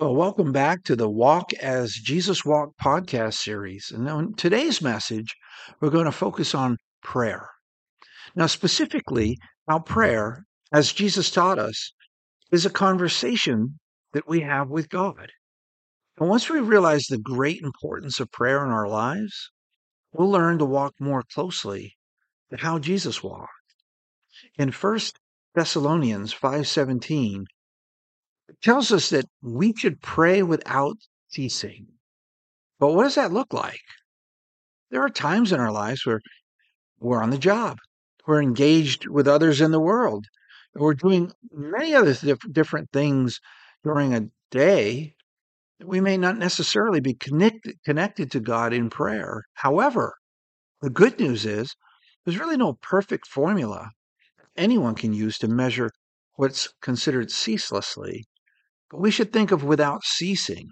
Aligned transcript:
Well, 0.00 0.14
welcome 0.14 0.50
back 0.50 0.84
to 0.84 0.96
the 0.96 1.10
Walk 1.10 1.52
as 1.52 1.92
Jesus 1.92 2.42
Walked 2.42 2.80
podcast 2.80 3.34
series. 3.34 3.92
And 3.94 4.08
on 4.08 4.32
today's 4.32 4.80
message, 4.80 5.36
we're 5.78 5.90
going 5.90 6.06
to 6.06 6.10
focus 6.10 6.54
on 6.54 6.78
prayer. 7.02 7.50
Now, 8.34 8.46
specifically, 8.46 9.36
how 9.68 9.80
prayer, 9.80 10.46
as 10.72 10.94
Jesus 10.94 11.30
taught 11.30 11.58
us, 11.58 11.92
is 12.50 12.64
a 12.64 12.70
conversation 12.70 13.78
that 14.14 14.26
we 14.26 14.40
have 14.40 14.70
with 14.70 14.88
God. 14.88 15.32
And 16.18 16.30
once 16.30 16.48
we 16.48 16.60
realize 16.60 17.04
the 17.04 17.18
great 17.18 17.60
importance 17.60 18.20
of 18.20 18.32
prayer 18.32 18.64
in 18.64 18.70
our 18.70 18.88
lives, 18.88 19.50
we'll 20.14 20.30
learn 20.30 20.56
to 20.60 20.64
walk 20.64 20.94
more 20.98 21.24
closely 21.34 21.98
to 22.48 22.56
how 22.56 22.78
Jesus 22.78 23.22
walked. 23.22 23.52
In 24.58 24.72
1 24.72 24.98
Thessalonians 25.54 26.32
5:17, 26.32 27.42
it 27.42 27.48
tells 28.62 28.90
us 28.92 29.10
that 29.10 29.26
we 29.42 29.74
should 29.76 30.00
pray 30.00 30.42
without 30.42 30.96
ceasing. 31.28 31.86
But 32.78 32.92
what 32.92 33.04
does 33.04 33.14
that 33.16 33.32
look 33.32 33.52
like? 33.52 33.80
There 34.90 35.02
are 35.02 35.10
times 35.10 35.52
in 35.52 35.60
our 35.60 35.72
lives 35.72 36.04
where 36.04 36.20
we're 36.98 37.22
on 37.22 37.30
the 37.30 37.38
job, 37.38 37.78
we're 38.26 38.42
engaged 38.42 39.06
with 39.06 39.28
others 39.28 39.60
in 39.60 39.70
the 39.70 39.80
world, 39.80 40.26
we're 40.74 40.94
doing 40.94 41.32
many 41.50 41.94
other 41.94 42.14
diff- 42.14 42.52
different 42.52 42.90
things 42.92 43.40
during 43.82 44.14
a 44.14 44.28
day. 44.50 45.14
that 45.78 45.88
We 45.88 46.00
may 46.00 46.16
not 46.16 46.38
necessarily 46.38 47.00
be 47.00 47.14
connected, 47.14 47.76
connected 47.84 48.30
to 48.32 48.40
God 48.40 48.72
in 48.72 48.90
prayer. 48.90 49.44
However, 49.54 50.14
the 50.80 50.90
good 50.90 51.18
news 51.18 51.44
is 51.44 51.74
there's 52.24 52.38
really 52.38 52.56
no 52.56 52.74
perfect 52.74 53.26
formula 53.26 53.90
anyone 54.56 54.94
can 54.94 55.12
use 55.12 55.38
to 55.38 55.48
measure 55.48 55.90
what's 56.34 56.72
considered 56.80 57.30
ceaselessly 57.30 58.24
but 58.90 59.00
we 59.00 59.10
should 59.10 59.32
think 59.32 59.50
of 59.50 59.62
without 59.62 60.04
ceasing 60.04 60.70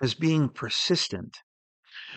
as 0.00 0.14
being 0.14 0.48
persistent, 0.48 1.38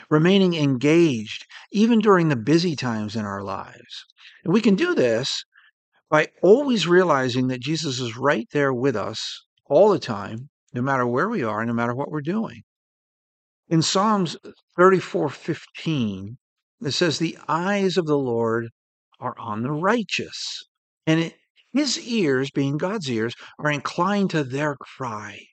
remaining 0.09 0.53
engaged 0.53 1.45
even 1.71 1.99
during 1.99 2.29
the 2.29 2.35
busy 2.35 2.75
times 2.75 3.15
in 3.15 3.25
our 3.25 3.43
lives. 3.43 4.05
And 4.43 4.53
we 4.53 4.61
can 4.61 4.75
do 4.75 4.95
this 4.95 5.43
by 6.09 6.29
always 6.41 6.87
realizing 6.87 7.47
that 7.47 7.61
Jesus 7.61 7.99
is 7.99 8.17
right 8.17 8.47
there 8.51 8.73
with 8.73 8.95
us 8.95 9.43
all 9.65 9.89
the 9.89 9.99
time, 9.99 10.49
no 10.73 10.81
matter 10.81 11.05
where 11.05 11.29
we 11.29 11.43
are, 11.43 11.65
no 11.65 11.73
matter 11.73 11.93
what 11.93 12.09
we're 12.09 12.21
doing. 12.21 12.63
In 13.67 13.83
Psalms 13.83 14.35
34:15, 14.75 16.37
it 16.81 16.91
says, 16.91 17.19
"The 17.19 17.37
eyes 17.47 17.97
of 17.97 18.07
the 18.07 18.17
Lord 18.17 18.69
are 19.19 19.37
on 19.37 19.61
the 19.61 19.71
righteous, 19.71 20.63
and 21.05 21.19
it, 21.19 21.38
his 21.73 21.99
ears, 21.99 22.51
being 22.51 22.77
God's 22.77 23.09
ears, 23.09 23.33
are 23.59 23.71
inclined 23.71 24.29
to 24.31 24.43
their 24.43 24.75
cry." 24.75 25.47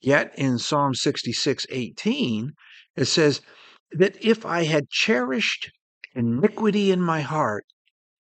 Yet 0.00 0.32
in 0.38 0.58
Psalm 0.58 0.94
66 0.94 1.66
18, 1.70 2.52
it 2.96 3.06
says 3.06 3.40
that 3.92 4.16
if 4.24 4.46
I 4.46 4.64
had 4.64 4.90
cherished 4.90 5.70
iniquity 6.14 6.90
in 6.90 7.00
my 7.00 7.22
heart, 7.22 7.64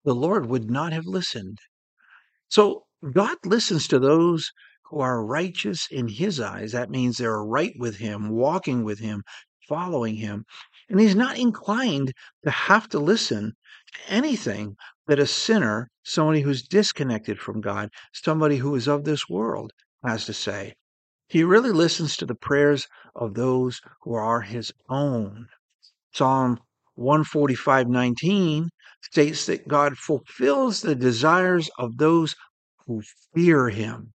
the 0.04 0.14
Lord 0.14 0.46
would 0.46 0.70
not 0.70 0.92
have 0.92 1.06
listened. 1.06 1.58
So 2.48 2.86
God 3.12 3.36
listens 3.44 3.86
to 3.88 3.98
those 3.98 4.50
who 4.90 5.00
are 5.00 5.24
righteous 5.24 5.86
in 5.90 6.08
his 6.08 6.40
eyes. 6.40 6.72
That 6.72 6.90
means 6.90 7.16
they're 7.16 7.44
right 7.44 7.74
with 7.78 7.96
him, 7.96 8.30
walking 8.30 8.82
with 8.82 8.98
him, 8.98 9.22
following 9.68 10.16
him. 10.16 10.44
And 10.90 10.98
he's 10.98 11.14
not 11.14 11.38
inclined 11.38 12.12
to 12.42 12.50
have 12.50 12.88
to 12.88 12.98
listen 12.98 13.54
to 13.92 14.12
anything 14.12 14.76
that 15.06 15.20
a 15.20 15.26
sinner, 15.26 15.88
somebody 16.02 16.40
who's 16.40 16.66
disconnected 16.66 17.38
from 17.38 17.60
God, 17.60 17.90
somebody 18.12 18.56
who 18.56 18.74
is 18.74 18.88
of 18.88 19.04
this 19.04 19.28
world, 19.28 19.72
has 20.04 20.26
to 20.26 20.32
say. 20.32 20.74
He 21.28 21.44
really 21.44 21.70
listens 21.70 22.16
to 22.16 22.26
the 22.26 22.34
prayers 22.34 22.88
of 23.14 23.34
those 23.34 23.80
who 24.02 24.14
are 24.14 24.40
his 24.40 24.72
own. 24.88 25.46
Psalm 26.12 26.58
145:19 26.98 28.68
states 29.00 29.46
that 29.46 29.68
God 29.68 29.96
fulfills 29.96 30.82
the 30.82 30.96
desires 30.96 31.70
of 31.78 31.98
those 31.98 32.34
who 32.86 33.02
fear 33.32 33.68
him. 33.68 34.12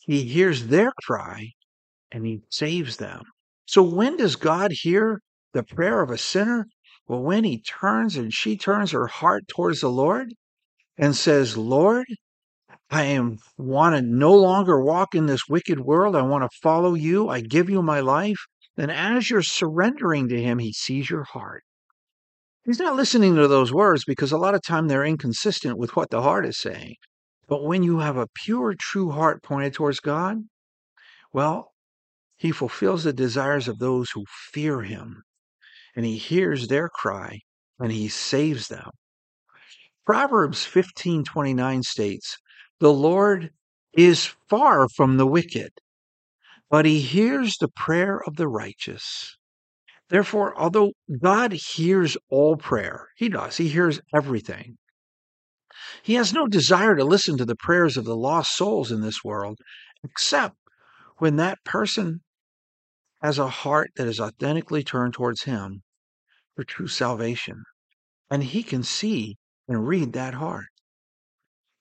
He 0.00 0.24
hears 0.24 0.66
their 0.66 0.92
cry 1.04 1.52
and 2.12 2.26
he 2.26 2.42
saves 2.50 2.98
them. 2.98 3.24
So 3.64 3.82
when 3.82 4.18
does 4.18 4.36
God 4.36 4.72
hear 4.72 5.22
the 5.52 5.62
prayer 5.62 6.02
of 6.02 6.10
a 6.10 6.18
sinner? 6.18 6.66
Well, 7.06 7.22
when 7.22 7.44
he 7.44 7.62
turns 7.62 8.16
and 8.16 8.32
she 8.32 8.56
turns 8.56 8.90
her 8.90 9.06
heart 9.06 9.48
towards 9.48 9.80
the 9.80 9.90
Lord 9.90 10.34
and 10.96 11.16
says, 11.16 11.56
Lord, 11.56 12.06
I 12.90 13.04
am 13.04 13.38
want 13.56 13.96
to 13.96 14.02
no 14.02 14.34
longer 14.34 14.82
walk 14.82 15.14
in 15.14 15.26
this 15.26 15.48
wicked 15.48 15.80
world. 15.80 16.14
I 16.16 16.22
want 16.22 16.44
to 16.44 16.58
follow 16.62 16.94
you. 16.94 17.28
I 17.28 17.40
give 17.40 17.70
you 17.70 17.82
my 17.82 18.00
life. 18.00 18.38
Then 18.76 18.90
as 18.90 19.30
you're 19.30 19.42
surrendering 19.42 20.28
to 20.28 20.40
him, 20.40 20.58
he 20.58 20.72
sees 20.72 21.08
your 21.08 21.24
heart. 21.24 21.64
He's 22.64 22.78
not 22.78 22.96
listening 22.96 23.34
to 23.36 23.48
those 23.48 23.72
words 23.72 24.04
because 24.06 24.32
a 24.32 24.38
lot 24.38 24.54
of 24.54 24.62
time 24.62 24.88
they're 24.88 25.04
inconsistent 25.04 25.78
with 25.78 25.96
what 25.96 26.10
the 26.10 26.22
heart 26.22 26.44
is 26.44 26.58
saying. 26.58 26.96
But 27.46 27.64
when 27.64 27.82
you 27.82 28.00
have 28.00 28.18
a 28.18 28.28
pure, 28.34 28.74
true 28.78 29.10
heart 29.10 29.42
pointed 29.42 29.72
towards 29.72 30.00
God, 30.00 30.38
well, 31.32 31.72
he 32.36 32.52
fulfills 32.52 33.04
the 33.04 33.12
desires 33.14 33.68
of 33.68 33.78
those 33.78 34.10
who 34.10 34.24
fear 34.52 34.82
him 34.82 35.22
and 35.96 36.04
he 36.04 36.16
hears 36.16 36.68
their 36.68 36.88
cry 36.88 37.40
and 37.78 37.92
he 37.92 38.08
saves 38.08 38.68
them. 38.68 38.90
Proverbs 40.04 40.64
15:29 40.64 41.82
states, 41.82 42.38
"The 42.80 42.92
Lord 42.92 43.50
is 43.92 44.34
far 44.48 44.88
from 44.88 45.16
the 45.16 45.26
wicked, 45.26 45.70
but 46.70 46.84
he 46.84 47.00
hears 47.00 47.56
the 47.56 47.68
prayer 47.68 48.20
of 48.26 48.36
the 48.36 48.48
righteous." 48.48 49.36
Therefore, 50.08 50.58
although 50.58 50.92
God 51.22 51.52
hears 51.52 52.16
all 52.30 52.56
prayer, 52.56 53.08
he 53.16 53.28
does, 53.28 53.58
he 53.58 53.68
hears 53.68 54.00
everything. 54.14 54.78
He 56.02 56.14
has 56.14 56.32
no 56.32 56.46
desire 56.46 56.96
to 56.96 57.04
listen 57.04 57.36
to 57.36 57.44
the 57.44 57.56
prayers 57.56 57.96
of 57.96 58.04
the 58.04 58.16
lost 58.16 58.56
souls 58.56 58.90
in 58.90 59.02
this 59.02 59.22
world, 59.22 59.58
except 60.02 60.56
when 61.18 61.36
that 61.36 61.62
person 61.64 62.22
has 63.20 63.38
a 63.38 63.48
heart 63.48 63.90
that 63.96 64.06
is 64.06 64.20
authentically 64.20 64.82
turned 64.82 65.14
towards 65.14 65.42
him 65.44 65.82
for 66.54 66.64
true 66.64 66.88
salvation. 66.88 67.62
And 68.30 68.44
he 68.44 68.62
can 68.62 68.82
see 68.82 69.36
and 69.66 69.86
read 69.86 70.12
that 70.12 70.34
heart. 70.34 70.66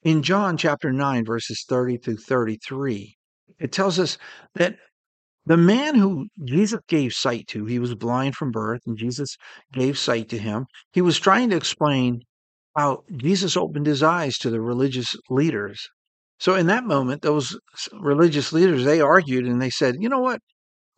In 0.04 0.24
John 0.24 0.58
chapter 0.58 0.92
9, 0.92 1.26
verses 1.26 1.66
30 1.68 1.98
through 1.98 2.18
33, 2.18 3.16
it 3.60 3.72
tells 3.72 4.00
us 4.00 4.18
that 4.56 4.76
the 5.46 5.58
man 5.58 5.96
who 5.96 6.28
Jesus 6.44 6.80
gave 6.88 7.14
sight 7.14 7.48
to, 7.48 7.66
he 7.66 7.80
was 7.80 7.96
blind 7.96 8.36
from 8.36 8.52
birth, 8.52 8.82
and 8.86 8.98
Jesus 8.98 9.38
gave 9.72 9.98
sight 9.98 10.30
to 10.30 10.38
him. 10.38 10.66
He 10.92 11.02
was 11.02 11.20
trying 11.20 11.50
to 11.50 11.56
explain 11.56 12.22
how 12.76 13.04
Jesus 13.16 13.58
opened 13.58 13.86
his 13.86 14.04
eyes 14.04 14.38
to 14.40 14.50
the 14.50 14.62
religious 14.62 15.16
leaders. 15.30 15.88
So 16.40 16.56
in 16.56 16.68
that 16.68 16.84
moment, 16.84 17.22
those 17.22 17.58
religious 18.00 18.54
leaders, 18.54 18.84
they 18.84 19.02
argued 19.02 19.46
and 19.46 19.62
they 19.62 19.70
said, 19.70 19.96
you 20.00 20.10
know 20.10 20.20
what? 20.20 20.40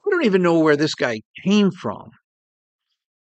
We 0.09 0.15
don't 0.15 0.25
even 0.25 0.41
know 0.41 0.57
where 0.57 0.75
this 0.75 0.95
guy 0.95 1.21
came 1.45 1.69
from 1.69 2.09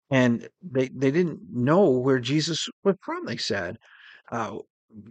and 0.09 0.49
they 0.61 0.89
they 0.89 1.11
didn't 1.11 1.41
know 1.51 1.89
where 1.89 2.19
Jesus 2.19 2.67
was 2.83 2.95
from. 3.03 3.25
They 3.25 3.37
said, 3.37 3.77
uh, 4.31 4.57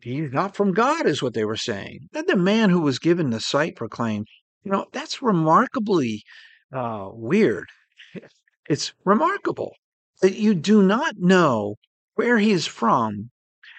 "He's 0.02 0.32
not 0.32 0.56
from 0.56 0.72
God," 0.72 1.06
is 1.06 1.22
what 1.22 1.32
they 1.34 1.44
were 1.44 1.54
saying. 1.56 2.08
Then 2.10 2.26
the 2.26 2.34
man 2.36 2.70
who 2.70 2.80
was 2.80 2.98
given 2.98 3.30
the 3.30 3.40
sight 3.40 3.76
proclaimed, 3.76 4.26
"You 4.64 4.72
know, 4.72 4.86
that's 4.92 5.22
remarkably 5.22 6.22
uh, 6.72 7.10
weird. 7.12 7.68
It's 8.68 8.92
remarkable 9.04 9.74
that 10.22 10.34
you 10.34 10.54
do 10.54 10.82
not 10.82 11.18
know 11.18 11.76
where 12.14 12.38
he 12.38 12.50
is 12.50 12.66
from, 12.66 13.30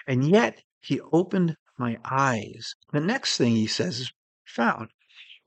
and 0.08 0.30
yet 0.30 0.64
he 0.80 1.02
opened 1.12 1.58
my 1.78 1.98
eyes." 2.06 2.74
The 2.94 3.02
next 3.02 3.38
thing 3.38 3.52
he 3.58 3.68
says 3.68 4.00
is 4.00 4.12
found. 4.46 4.92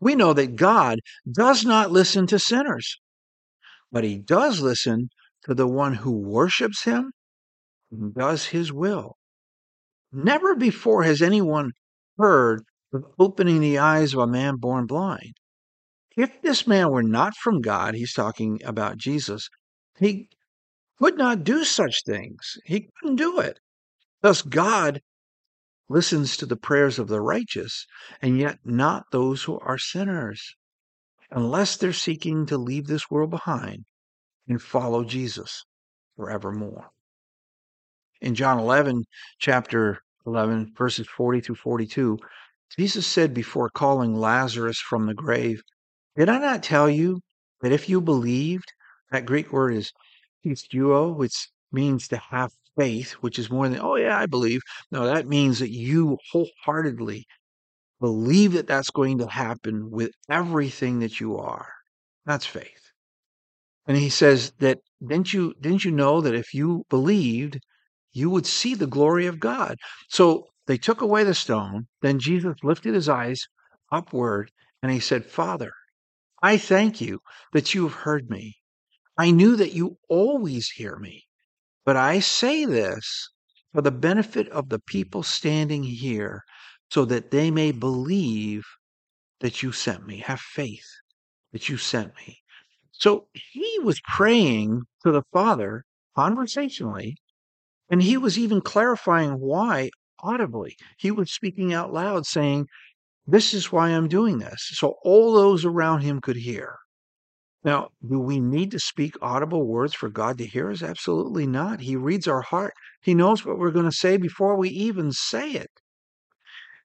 We 0.05 0.17
know 0.17 0.35
that 0.35 0.57
God 0.57 1.01
does 1.33 1.65
not 1.65 1.91
listen 1.91 2.27
to 2.27 2.39
sinners, 2.39 2.99
but 3.91 4.05
he 4.05 4.19
does 4.19 4.61
listen 4.61 5.09
to 5.45 5.55
the 5.55 5.67
one 5.67 5.95
who 5.95 6.13
worships 6.13 6.85
him 6.85 7.13
and 7.91 8.15
does 8.15 8.45
his 8.49 8.71
will. 8.71 9.17
Never 10.13 10.55
before 10.55 11.05
has 11.05 11.23
anyone 11.23 11.73
heard 12.19 12.65
of 12.93 13.07
opening 13.19 13.63
the 13.63 13.79
eyes 13.79 14.13
of 14.13 14.21
a 14.21 14.27
man 14.27 14.57
born 14.57 14.85
blind. 14.85 15.39
If 16.19 16.43
this 16.43 16.67
man 16.67 16.91
were 16.91 17.03
not 17.03 17.33
from 17.43 17.63
God, 17.63 17.95
he's 17.95 18.13
talking 18.13 18.61
about 18.63 18.99
Jesus, 18.99 19.49
he 19.99 20.29
could 20.99 21.17
not 21.17 21.45
do 21.45 21.65
such 21.65 22.03
things. 22.05 22.59
He 22.67 22.91
couldn't 23.01 23.17
do 23.17 23.41
it. 23.41 23.59
Thus, 24.21 24.43
God 24.43 25.01
listens 25.89 26.37
to 26.37 26.47
the 26.47 26.57
prayers 26.57 26.99
of 26.99 27.09
the 27.09 27.21
righteous, 27.21 27.87
and 28.23 28.39
yet 28.39 28.59
not 28.65 29.11
those 29.11 29.45
who 29.45 29.59
are 29.61 29.79
sinners, 29.79 30.57
unless 31.31 31.77
they're 31.77 31.93
seeking 31.93 32.47
to 32.47 32.57
leave 32.57 32.87
this 32.87 33.11
world 33.11 33.31
behind 33.31 33.85
and 34.49 34.63
follow 34.63 35.05
Jesus 35.05 35.65
forevermore. 36.17 36.91
In 38.21 38.35
John 38.35 38.59
11, 38.59 39.05
chapter 39.39 40.01
11, 40.27 40.73
verses 40.77 41.07
40 41.07 41.41
through 41.41 41.57
42, 41.57 42.19
Jesus 42.77 43.07
said 43.07 43.35
before 43.35 43.69
calling 43.69 44.15
Lazarus 44.15 44.79
from 44.79 45.07
the 45.07 45.15
grave, 45.15 45.63
Did 46.17 46.29
I 46.29 46.39
not 46.39 46.63
tell 46.63 46.89
you 46.89 47.21
that 47.61 47.73
if 47.73 47.89
you 47.89 48.01
believed, 48.01 48.73
that 49.11 49.27
Greek 49.27 49.53
word 49.53 49.75
is 49.75 49.93
pisteuo, 50.45 51.15
which 51.15 51.49
means 51.71 52.09
to 52.09 52.17
have 52.17 52.53
faith, 52.77 53.13
which 53.21 53.39
is 53.39 53.51
more 53.51 53.69
than, 53.69 53.81
oh, 53.81 53.97
yeah, 53.97 54.19
I 54.19 54.27
believe. 54.27 54.61
No, 54.91 55.07
that 55.07 55.27
means 55.29 55.59
that 55.59 55.71
you 55.71 56.19
wholeheartedly 56.33 57.27
believe 58.01 58.53
that 58.53 58.67
that's 58.67 58.91
going 58.91 59.19
to 59.19 59.27
happen 59.27 59.91
with 59.91 60.13
everything 60.29 60.99
that 61.01 61.21
you 61.21 61.37
are. 61.37 61.69
That's 62.27 62.47
faith. 62.47 62.91
And 63.87 63.97
he 63.97 64.09
says 64.09 64.53
that 64.59 64.79
didn't 65.07 65.33
you 65.33 65.55
didn't 65.61 65.85
you 65.85 65.91
know 65.91 66.21
that 66.21 66.35
if 66.35 66.55
you 66.55 66.85
believed, 66.89 67.61
you 68.13 68.31
would 68.31 68.47
see 68.47 68.75
the 68.75 68.87
glory 68.87 69.27
of 69.27 69.41
God. 69.41 69.77
So 70.09 70.47
they 70.67 70.79
took 70.79 71.01
away 71.01 71.25
the 71.25 71.35
stone. 71.35 71.87
Then 72.01 72.19
Jesus 72.19 72.57
lifted 72.63 72.95
his 72.95 73.09
eyes 73.09 73.47
upward 73.93 74.51
and 74.83 74.91
he 74.91 75.01
said, 75.01 75.27
Father, 75.27 75.73
I 76.43 76.57
thank 76.57 77.01
you 77.01 77.21
that 77.53 77.75
you 77.75 77.85
have 77.85 77.95
heard 77.95 78.31
me. 78.31 78.57
I 79.17 79.31
knew 79.31 79.57
that 79.57 79.73
you 79.73 79.99
always 80.09 80.71
hear 80.71 80.97
me, 80.97 81.25
but 81.85 81.97
I 81.97 82.21
say 82.21 82.65
this 82.65 83.31
for 83.73 83.83
the 83.83 83.91
benefit 83.91 84.49
of 84.51 84.69
the 84.69 84.79
people 84.79 85.23
standing 85.23 85.83
here, 85.83 86.43
so 86.91 87.05
that 87.07 87.31
they 87.31 87.51
may 87.51 87.73
believe 87.73 88.65
that 89.41 89.63
you 89.63 89.73
sent 89.73 90.07
me, 90.07 90.19
have 90.19 90.41
faith 90.41 90.87
that 91.53 91.69
you 91.69 91.77
sent 91.77 92.15
me. 92.17 92.39
So 92.93 93.27
he 93.33 93.79
was 93.83 94.01
praying 94.01 94.83
to 95.05 95.13
the 95.13 95.23
Father 95.33 95.85
conversationally, 96.15 97.17
and 97.91 98.03
he 98.03 98.17
was 98.17 98.39
even 98.39 98.61
clarifying 98.61 99.41
why 99.41 99.91
audibly. 100.21 100.77
He 100.97 101.11
was 101.11 101.33
speaking 101.33 101.75
out 101.75 101.93
loud, 101.93 102.27
saying, 102.27 102.67
This 103.27 103.53
is 103.53 103.73
why 103.73 103.91
I'm 103.91 104.09
doing 104.09 104.39
this. 104.39 104.71
So 104.75 104.95
all 105.03 105.33
those 105.33 105.65
around 105.65 106.01
him 106.03 106.21
could 106.21 106.37
hear. 106.37 106.77
Now, 107.65 107.89
do 108.07 108.21
we 108.21 108.41
need 108.41 108.71
to 108.73 108.79
speak 108.79 109.17
audible 109.23 109.67
words 109.67 109.95
for 109.95 110.11
God 110.11 110.37
to 110.37 110.47
hear 110.47 110.71
us? 110.71 110.83
Absolutely 110.83 111.47
not. 111.47 111.81
He 111.81 111.97
reads 111.97 112.29
our 112.29 112.43
heart. 112.43 112.75
He 113.01 113.15
knows 113.15 113.45
what 113.45 113.59
we're 113.59 113.71
going 113.71 113.91
to 113.91 113.97
say 113.97 114.19
before 114.19 114.55
we 114.57 114.69
even 114.69 115.13
say 115.13 115.53
it. 115.53 115.71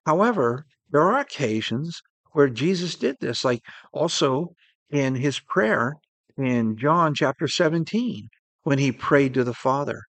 However, 0.05 0.65
there 0.89 1.01
are 1.01 1.19
occasions 1.19 2.01
where 2.31 2.47
Jesus 2.47 2.95
did 2.95 3.17
this, 3.19 3.43
like 3.43 3.61
also 3.91 4.53
in 4.89 5.15
his 5.15 5.41
prayer 5.41 5.95
in 6.37 6.77
John 6.77 7.13
chapter 7.13 7.49
17, 7.49 8.29
when 8.63 8.79
he 8.79 8.93
prayed 8.93 9.33
to 9.33 9.43
the 9.43 9.53
Father 9.53 10.03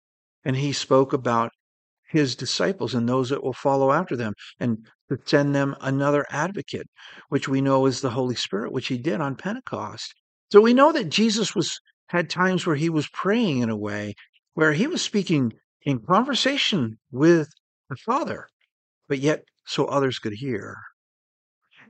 and 0.44 0.56
he 0.56 0.73
spoke 0.75 1.15
about 1.15 1.50
his 2.11 2.37
disciples 2.37 2.94
and 2.94 3.09
those 3.09 3.31
that 3.31 3.43
will 3.43 3.55
follow 3.55 3.91
after 3.93 4.17
them 4.17 4.35
and 4.61 4.87
to 5.09 5.19
send 5.25 5.55
them 5.55 5.75
another 5.81 6.26
advocate, 6.29 6.87
which 7.31 7.49
we 7.49 7.62
know 7.62 7.87
is 7.87 8.03
the 8.03 8.11
Holy 8.11 8.35
Spirit, 8.35 8.73
which 8.73 8.88
he 8.88 8.99
did 8.99 9.20
on 9.23 9.35
Pentecost. 9.35 10.15
So 10.50 10.61
we 10.61 10.73
know 10.73 10.93
that 10.93 11.11
Jesus 11.11 11.55
was 11.55 11.81
had 12.09 12.31
times 12.31 12.67
where 12.67 12.77
he 12.77 12.89
was 12.89 13.09
praying 13.09 13.59
in 13.59 13.69
a 13.69 13.77
way 13.77 14.15
where 14.55 14.73
he 14.73 14.87
was 14.87 15.03
speaking 15.03 15.53
in 15.83 16.00
conversation 16.00 16.99
with 17.12 17.49
the 17.91 17.97
Father, 17.97 18.49
but 19.09 19.19
yet 19.19 19.45
so 19.67 19.85
others 19.85 20.19
could 20.19 20.33
hear. 20.33 20.77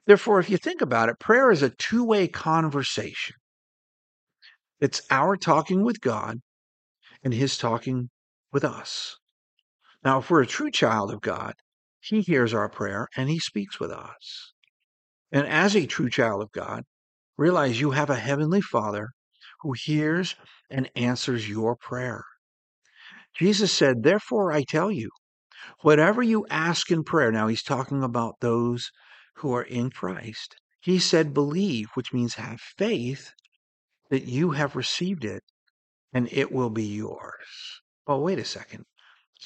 Therefore, 0.06 0.40
if 0.40 0.50
you 0.50 0.56
think 0.56 0.81
about 0.81 1.08
it, 1.08 1.20
prayer 1.20 1.50
is 1.50 1.62
a 1.62 1.70
two 1.70 2.05
way 2.05 2.28
conversation. 2.28 3.37
It's 4.81 5.02
our 5.11 5.37
talking 5.37 5.84
with 5.84 6.00
God 6.00 6.40
and 7.22 7.32
His 7.32 7.56
talking 7.56 8.11
with 8.52 8.64
us. 8.64 9.16
Now, 10.04 10.19
if 10.19 10.31
we're 10.31 10.43
a 10.43 10.46
true 10.46 10.70
child 10.70 11.12
of 11.12 11.20
God, 11.20 11.54
He 12.00 12.20
hears 12.20 12.54
our 12.54 12.69
prayer 12.69 13.08
and 13.16 13.28
He 13.28 13.38
speaks 13.38 13.78
with 13.81 13.90
us. 13.90 14.52
And 15.31 15.46
as 15.46 15.76
a 15.76 15.87
true 15.87 16.11
child 16.11 16.43
of 16.43 16.52
God, 16.52 16.84
realize 17.38 17.81
you 17.81 17.93
have 17.93 18.11
a 18.11 18.17
heavenly 18.17 18.61
Father 18.61 19.11
who 19.61 19.73
hears 19.73 20.35
and 20.69 20.90
answers 20.94 21.49
your 21.49 21.76
prayer. 21.76 22.25
Jesus 23.35 23.73
said, 23.73 24.02
Therefore, 24.02 24.52
I 24.52 24.64
tell 24.64 24.90
you, 24.90 25.11
whatever 25.82 26.23
you 26.23 26.46
ask 26.50 26.90
in 26.90 27.05
prayer, 27.05 27.32
now 27.32 27.46
he's 27.46 27.62
talking 27.62 28.02
about 28.02 28.40
those 28.40 28.90
who 29.37 29.55
are 29.55 29.62
in 29.62 29.90
Christ. 29.90 30.56
He 30.81 30.99
said, 30.99 31.32
Believe, 31.32 31.88
which 31.94 32.12
means 32.12 32.35
have 32.35 32.61
faith 32.61 33.32
that 34.11 34.25
you 34.25 34.50
have 34.50 34.76
received 34.76 35.25
it 35.25 35.43
and 36.12 36.29
it 36.32 36.50
will 36.50 36.70
be 36.70 36.85
yours. 36.85 37.81
Well, 38.06 38.20
wait 38.20 38.38
a 38.38 38.44
second. 38.44 38.85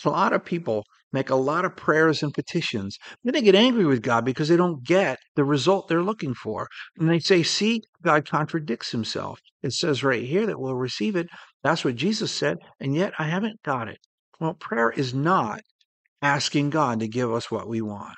A 0.04 0.10
lot 0.10 0.32
of 0.32 0.44
people 0.44 0.84
make 1.12 1.30
a 1.30 1.34
lot 1.34 1.64
of 1.64 1.76
prayers 1.76 2.22
and 2.22 2.32
petitions. 2.32 2.98
Then 3.22 3.34
they 3.34 3.42
get 3.42 3.54
angry 3.54 3.84
with 3.84 4.02
God 4.02 4.24
because 4.24 4.48
they 4.48 4.56
don't 4.56 4.84
get 4.84 5.18
the 5.36 5.44
result 5.44 5.88
they're 5.88 6.02
looking 6.02 6.34
for. 6.34 6.68
And 6.98 7.08
they 7.08 7.18
say, 7.18 7.42
see, 7.42 7.82
God 8.02 8.28
contradicts 8.28 8.90
himself. 8.90 9.40
It 9.62 9.72
says 9.72 10.02
right 10.02 10.24
here 10.24 10.46
that 10.46 10.60
we'll 10.60 10.74
receive 10.74 11.16
it. 11.16 11.28
That's 11.62 11.84
what 11.84 11.96
Jesus 11.96 12.32
said. 12.32 12.58
And 12.80 12.94
yet 12.94 13.12
I 13.18 13.24
haven't 13.24 13.62
got 13.62 13.88
it. 13.88 13.98
Well, 14.40 14.54
prayer 14.54 14.90
is 14.90 15.14
not 15.14 15.60
asking 16.20 16.70
God 16.70 17.00
to 17.00 17.08
give 17.08 17.32
us 17.32 17.50
what 17.50 17.68
we 17.68 17.80
want. 17.80 18.16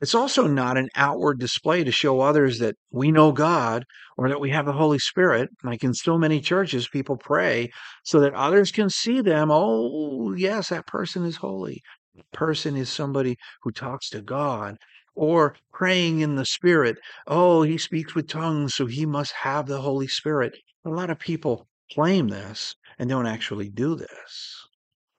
It's 0.00 0.14
also 0.14 0.46
not 0.46 0.78
an 0.78 0.88
outward 0.94 1.38
display 1.38 1.84
to 1.84 1.92
show 1.92 2.20
others 2.20 2.58
that 2.58 2.76
we 2.90 3.12
know 3.12 3.32
God 3.32 3.84
or 4.16 4.30
that 4.30 4.40
we 4.40 4.48
have 4.50 4.64
the 4.64 4.72
Holy 4.72 4.98
Spirit. 4.98 5.50
Like 5.62 5.84
in 5.84 5.92
so 5.92 6.16
many 6.16 6.40
churches, 6.40 6.88
people 6.88 7.18
pray 7.18 7.70
so 8.04 8.18
that 8.20 8.32
others 8.32 8.72
can 8.72 8.88
see 8.88 9.20
them. 9.20 9.50
Oh, 9.50 10.32
yes, 10.34 10.70
that 10.70 10.86
person 10.86 11.24
is 11.26 11.36
holy. 11.36 11.82
That 12.14 12.30
person 12.32 12.76
is 12.76 12.88
somebody 12.88 13.36
who 13.62 13.72
talks 13.72 14.08
to 14.10 14.22
God. 14.22 14.76
Or 15.14 15.54
praying 15.70 16.20
in 16.20 16.36
the 16.36 16.46
Spirit. 16.46 16.96
Oh, 17.26 17.62
he 17.62 17.76
speaks 17.76 18.14
with 18.14 18.28
tongues, 18.28 18.74
so 18.74 18.86
he 18.86 19.04
must 19.04 19.32
have 19.32 19.66
the 19.66 19.82
Holy 19.82 20.08
Spirit. 20.08 20.56
A 20.86 20.88
lot 20.88 21.10
of 21.10 21.18
people 21.18 21.66
claim 21.92 22.28
this 22.28 22.74
and 22.98 23.10
don't 23.10 23.26
actually 23.26 23.68
do 23.68 23.96
this. 23.96 24.66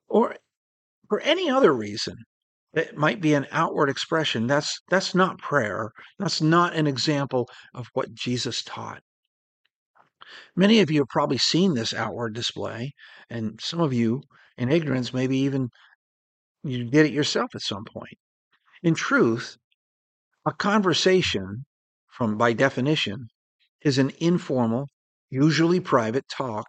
Or 0.08 0.36
for 1.08 1.20
any 1.20 1.52
other 1.52 1.72
reason 1.72 2.16
it 2.74 2.96
might 2.96 3.20
be 3.20 3.34
an 3.34 3.48
outward 3.52 3.90
expression. 3.90 4.48
That's 4.48 4.80
that's 4.90 5.14
not 5.14 5.40
prayer. 5.40 5.92
That's 6.20 6.42
not 6.42 6.76
an 6.76 6.88
example 6.88 7.50
of 7.74 7.88
what 7.94 8.14
jesus 8.14 8.64
taught. 8.64 9.02
Many 10.56 10.80
of 10.80 10.90
you 10.90 11.02
have 11.02 11.10
probably 11.10 11.38
seen 11.38 11.74
this 11.74 11.94
outward 11.94 12.34
display 12.34 12.94
and 13.30 13.60
some 13.62 13.82
of 13.82 13.92
you 13.92 14.24
in 14.58 14.72
ignorance 14.72 15.14
maybe 15.14 15.38
even 15.40 15.70
you 16.64 16.86
did 16.86 17.06
it 17.06 17.12
yourself 17.12 17.54
at 17.56 17.62
some 17.62 17.84
point. 17.84 18.18
In 18.84 18.96
truth 18.96 19.58
a 20.46 20.54
conversation 20.54 21.66
from 22.08 22.38
by 22.38 22.54
definition 22.54 23.28
is 23.82 23.98
an 23.98 24.12
informal 24.20 24.88
usually 25.30 25.80
private 25.80 26.28
talk 26.30 26.66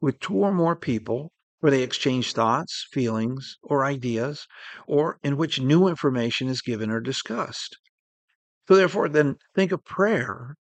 with 0.00 0.20
two 0.20 0.34
or 0.34 0.52
more 0.52 0.76
people 0.76 1.32
where 1.66 1.72
they 1.72 1.82
exchange 1.82 2.32
thoughts, 2.32 2.86
feelings, 2.92 3.58
or 3.60 3.84
ideas, 3.84 4.46
or 4.86 5.18
in 5.24 5.36
which 5.36 5.58
new 5.58 5.88
information 5.88 6.46
is 6.46 6.62
given 6.62 6.92
or 6.92 7.00
discussed. 7.00 7.76
So, 8.68 8.76
therefore, 8.76 9.08
then 9.08 9.34
think 9.52 9.72
of 9.72 9.84
prayer 9.84 10.54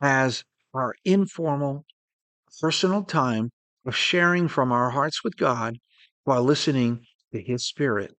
as 0.00 0.42
our 0.74 0.96
informal, 1.04 1.84
personal 2.60 3.04
time 3.04 3.50
of 3.86 3.94
sharing 3.94 4.48
from 4.48 4.72
our 4.72 4.90
hearts 4.90 5.22
with 5.22 5.36
God 5.36 5.76
while 6.24 6.42
listening 6.42 7.06
to 7.32 7.40
His 7.40 7.64
Spirit. 7.64 8.12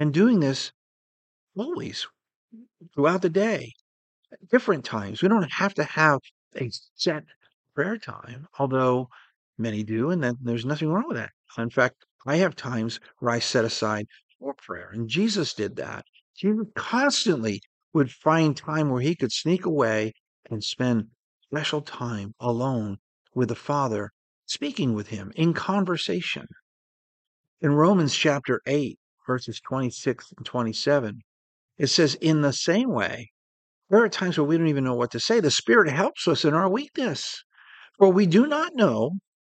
And 0.00 0.14
doing 0.14 0.40
this 0.40 0.72
always 1.54 2.06
throughout 2.94 3.20
the 3.20 3.28
day, 3.28 3.74
different 4.50 4.82
times. 4.82 5.20
We 5.20 5.28
don't 5.28 5.52
have 5.52 5.74
to 5.74 5.84
have 5.84 6.20
a 6.56 6.70
set 6.94 7.24
prayer 7.74 7.98
time, 7.98 8.46
although 8.58 9.10
Many 9.58 9.82
do, 9.82 10.10
and 10.10 10.22
then 10.22 10.36
there's 10.40 10.64
nothing 10.64 10.88
wrong 10.88 11.08
with 11.08 11.16
that. 11.16 11.32
In 11.58 11.70
fact, 11.70 12.04
I 12.26 12.36
have 12.36 12.54
times 12.54 13.00
where 13.18 13.32
I 13.32 13.40
set 13.40 13.64
aside 13.64 14.06
for 14.38 14.54
prayer, 14.54 14.90
and 14.92 15.08
Jesus 15.08 15.52
did 15.52 15.74
that. 15.76 16.04
Jesus 16.36 16.66
constantly 16.76 17.60
would 17.92 18.12
find 18.12 18.56
time 18.56 18.90
where 18.90 19.02
he 19.02 19.16
could 19.16 19.32
sneak 19.32 19.66
away 19.66 20.12
and 20.48 20.62
spend 20.62 21.08
special 21.42 21.82
time 21.82 22.34
alone 22.38 22.98
with 23.34 23.48
the 23.48 23.56
Father, 23.56 24.12
speaking 24.46 24.94
with 24.94 25.08
him 25.08 25.32
in 25.34 25.54
conversation. 25.54 26.46
In 27.60 27.72
Romans 27.72 28.14
chapter 28.14 28.60
8, 28.66 28.98
verses 29.26 29.60
26 29.60 30.32
and 30.36 30.46
27, 30.46 31.22
it 31.78 31.88
says, 31.88 32.14
In 32.16 32.42
the 32.42 32.52
same 32.52 32.92
way, 32.92 33.32
there 33.90 34.02
are 34.02 34.08
times 34.08 34.38
where 34.38 34.44
we 34.44 34.56
don't 34.56 34.68
even 34.68 34.84
know 34.84 34.94
what 34.94 35.10
to 35.12 35.20
say. 35.20 35.40
The 35.40 35.50
Spirit 35.50 35.90
helps 35.90 36.28
us 36.28 36.44
in 36.44 36.54
our 36.54 36.68
weakness. 36.68 37.42
For 37.98 38.12
we 38.12 38.26
do 38.26 38.46
not 38.46 38.76
know 38.76 39.12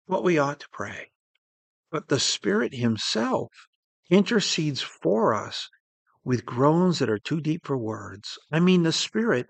what 0.08 0.24
we 0.24 0.38
ought 0.38 0.58
to 0.60 0.68
pray. 0.72 1.10
But 1.90 2.08
the 2.08 2.18
Spirit 2.18 2.74
Himself 2.74 3.52
intercedes 4.10 4.80
for 4.80 5.34
us 5.34 5.68
with 6.24 6.44
groans 6.44 6.98
that 6.98 7.10
are 7.10 7.18
too 7.18 7.40
deep 7.40 7.66
for 7.66 7.76
words. 7.78 8.38
I 8.50 8.60
mean, 8.60 8.82
the 8.82 8.92
Spirit 8.92 9.46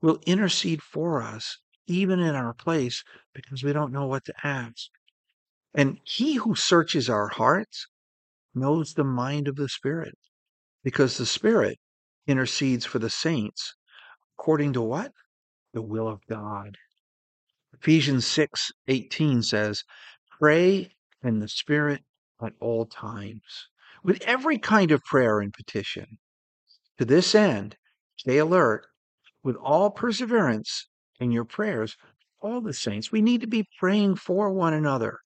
will 0.00 0.20
intercede 0.26 0.82
for 0.82 1.22
us 1.22 1.58
even 1.86 2.20
in 2.20 2.34
our 2.34 2.54
place 2.54 3.02
because 3.34 3.62
we 3.62 3.72
don't 3.72 3.92
know 3.92 4.06
what 4.06 4.24
to 4.26 4.34
ask. 4.44 4.88
And 5.74 5.98
He 6.04 6.34
who 6.34 6.54
searches 6.54 7.10
our 7.10 7.28
hearts 7.28 7.88
knows 8.54 8.94
the 8.94 9.04
mind 9.04 9.48
of 9.48 9.56
the 9.56 9.68
Spirit 9.68 10.16
because 10.84 11.16
the 11.16 11.26
Spirit 11.26 11.78
intercedes 12.26 12.86
for 12.86 12.98
the 12.98 13.10
saints 13.10 13.74
according 14.38 14.74
to 14.74 14.82
what? 14.82 15.12
the 15.72 15.82
will 15.82 16.06
of 16.06 16.20
God. 16.28 16.76
Ephesians 17.82 18.24
6:18 18.28 19.42
says, 19.42 19.82
"Pray 20.38 20.94
in 21.20 21.40
the 21.40 21.48
Spirit 21.48 22.04
at 22.40 22.52
all 22.60 22.86
times, 22.86 23.66
with 24.04 24.22
every 24.22 24.56
kind 24.56 24.92
of 24.92 25.02
prayer 25.02 25.40
and 25.40 25.52
petition. 25.52 26.18
To 26.98 27.04
this 27.04 27.34
end, 27.34 27.76
stay 28.16 28.38
alert 28.38 28.86
with 29.42 29.56
all 29.56 29.90
perseverance 29.90 30.86
in 31.18 31.32
your 31.32 31.44
prayers, 31.44 31.96
all 32.38 32.60
the 32.60 32.72
saints. 32.72 33.10
We 33.10 33.20
need 33.20 33.40
to 33.40 33.48
be 33.48 33.66
praying 33.80 34.14
for 34.14 34.52
one 34.52 34.74
another. 34.74 35.18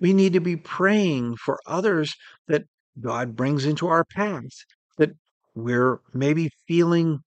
We 0.00 0.14
need 0.14 0.32
to 0.32 0.40
be 0.40 0.56
praying 0.56 1.36
for 1.36 1.60
others 1.66 2.16
that 2.46 2.64
God 2.98 3.36
brings 3.36 3.66
into 3.66 3.88
our 3.88 4.06
path 4.06 4.64
that 4.96 5.10
we're 5.54 6.00
maybe 6.14 6.48
feeling 6.66 7.18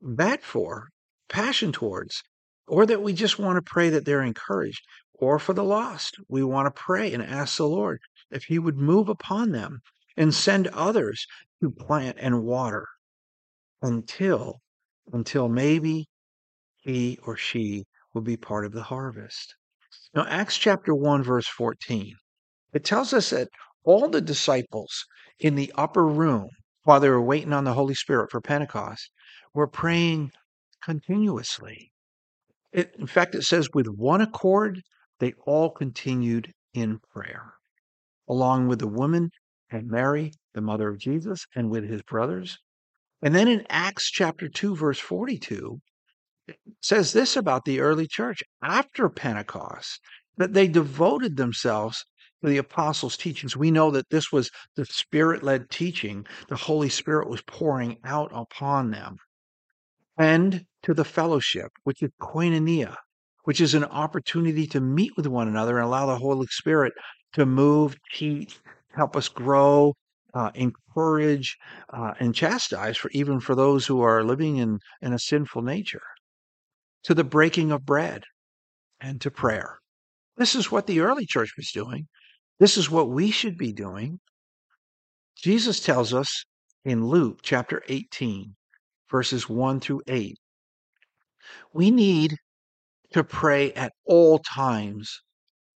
bad 0.00 0.42
for, 0.42 0.88
passion 1.28 1.70
towards, 1.70 2.22
or 2.70 2.86
that 2.86 3.02
we 3.02 3.12
just 3.12 3.36
want 3.36 3.56
to 3.56 3.62
pray 3.62 3.90
that 3.90 4.04
they're 4.04 4.22
encouraged, 4.22 4.86
or 5.14 5.40
for 5.40 5.52
the 5.52 5.64
lost. 5.64 6.14
We 6.28 6.44
want 6.44 6.66
to 6.66 6.70
pray 6.70 7.12
and 7.12 7.20
ask 7.20 7.56
the 7.56 7.66
Lord 7.66 7.98
if 8.30 8.44
He 8.44 8.60
would 8.60 8.76
move 8.78 9.08
upon 9.08 9.50
them 9.50 9.80
and 10.16 10.32
send 10.32 10.68
others 10.68 11.26
to 11.60 11.72
plant 11.72 12.16
and 12.20 12.44
water 12.44 12.86
until 13.82 14.60
until 15.12 15.48
maybe 15.48 16.06
he 16.76 17.18
or 17.26 17.36
she 17.36 17.84
will 18.14 18.22
be 18.22 18.36
part 18.36 18.64
of 18.64 18.72
the 18.72 18.84
harvest. 18.84 19.56
Now, 20.14 20.24
Acts 20.28 20.56
chapter 20.56 20.94
1, 20.94 21.24
verse 21.24 21.48
14, 21.48 22.14
it 22.72 22.84
tells 22.84 23.12
us 23.12 23.30
that 23.30 23.48
all 23.82 24.08
the 24.08 24.20
disciples 24.20 25.06
in 25.40 25.56
the 25.56 25.72
upper 25.76 26.06
room, 26.06 26.48
while 26.84 27.00
they 27.00 27.08
were 27.08 27.20
waiting 27.20 27.52
on 27.52 27.64
the 27.64 27.74
Holy 27.74 27.94
Spirit 27.94 28.30
for 28.30 28.40
Pentecost, 28.40 29.10
were 29.52 29.66
praying 29.66 30.30
continuously. 30.84 31.89
It, 32.72 32.94
in 32.98 33.06
fact, 33.06 33.34
it 33.34 33.42
says, 33.42 33.68
with 33.74 33.88
one 33.88 34.20
accord, 34.20 34.82
they 35.18 35.32
all 35.44 35.70
continued 35.70 36.52
in 36.72 37.00
prayer, 37.12 37.54
along 38.28 38.68
with 38.68 38.78
the 38.78 38.86
woman 38.86 39.30
and 39.70 39.88
Mary, 39.88 40.32
the 40.54 40.60
mother 40.60 40.88
of 40.88 40.98
Jesus, 40.98 41.46
and 41.54 41.70
with 41.70 41.84
his 41.84 42.02
brothers. 42.02 42.58
And 43.22 43.34
then 43.34 43.48
in 43.48 43.66
Acts 43.68 44.10
chapter 44.10 44.48
2, 44.48 44.76
verse 44.76 44.98
42, 44.98 45.80
it 46.48 46.58
says 46.80 47.12
this 47.12 47.36
about 47.36 47.64
the 47.64 47.80
early 47.80 48.06
church 48.06 48.42
after 48.62 49.08
Pentecost 49.08 50.00
that 50.36 50.54
they 50.54 50.68
devoted 50.68 51.36
themselves 51.36 52.04
to 52.42 52.48
the 52.48 52.56
apostles' 52.56 53.16
teachings. 53.16 53.56
We 53.56 53.70
know 53.70 53.90
that 53.90 54.08
this 54.10 54.32
was 54.32 54.50
the 54.74 54.86
spirit 54.86 55.42
led 55.42 55.70
teaching, 55.70 56.26
the 56.48 56.56
Holy 56.56 56.88
Spirit 56.88 57.28
was 57.28 57.42
pouring 57.42 57.98
out 58.04 58.30
upon 58.32 58.90
them, 58.90 59.18
and 60.16 60.64
to 60.82 60.94
the 60.94 61.04
fellowship, 61.04 61.70
which 61.84 62.02
is 62.02 62.10
koinonia, 62.20 62.96
which 63.44 63.60
is 63.60 63.74
an 63.74 63.84
opportunity 63.84 64.66
to 64.66 64.80
meet 64.80 65.16
with 65.16 65.26
one 65.26 65.48
another 65.48 65.78
and 65.78 65.86
allow 65.86 66.06
the 66.06 66.18
Holy 66.18 66.46
Spirit 66.48 66.92
to 67.32 67.46
move, 67.46 67.96
teach, 68.12 68.58
help 68.94 69.16
us 69.16 69.28
grow, 69.28 69.94
uh, 70.34 70.50
encourage 70.54 71.56
uh, 71.92 72.14
and 72.20 72.34
chastise 72.34 72.96
for 72.96 73.10
even 73.12 73.40
for 73.40 73.54
those 73.54 73.86
who 73.86 74.00
are 74.00 74.24
living 74.24 74.56
in, 74.56 74.78
in 75.02 75.12
a 75.12 75.18
sinful 75.18 75.62
nature, 75.62 76.02
to 77.02 77.14
the 77.14 77.24
breaking 77.24 77.72
of 77.72 77.84
bread 77.84 78.24
and 79.00 79.20
to 79.20 79.30
prayer. 79.30 79.78
This 80.36 80.54
is 80.54 80.70
what 80.70 80.86
the 80.86 81.00
early 81.00 81.26
church 81.26 81.52
was 81.56 81.70
doing. 81.72 82.06
This 82.58 82.76
is 82.76 82.90
what 82.90 83.10
we 83.10 83.30
should 83.30 83.56
be 83.56 83.72
doing. 83.72 84.20
Jesus 85.36 85.80
tells 85.80 86.12
us 86.12 86.44
in 86.84 87.06
Luke 87.06 87.40
chapter 87.42 87.82
18, 87.88 88.54
verses 89.10 89.48
1 89.48 89.80
through 89.80 90.02
8, 90.06 90.36
we 91.72 91.90
need 91.90 92.36
to 93.12 93.24
pray 93.24 93.72
at 93.72 93.92
all 94.04 94.38
times 94.38 95.22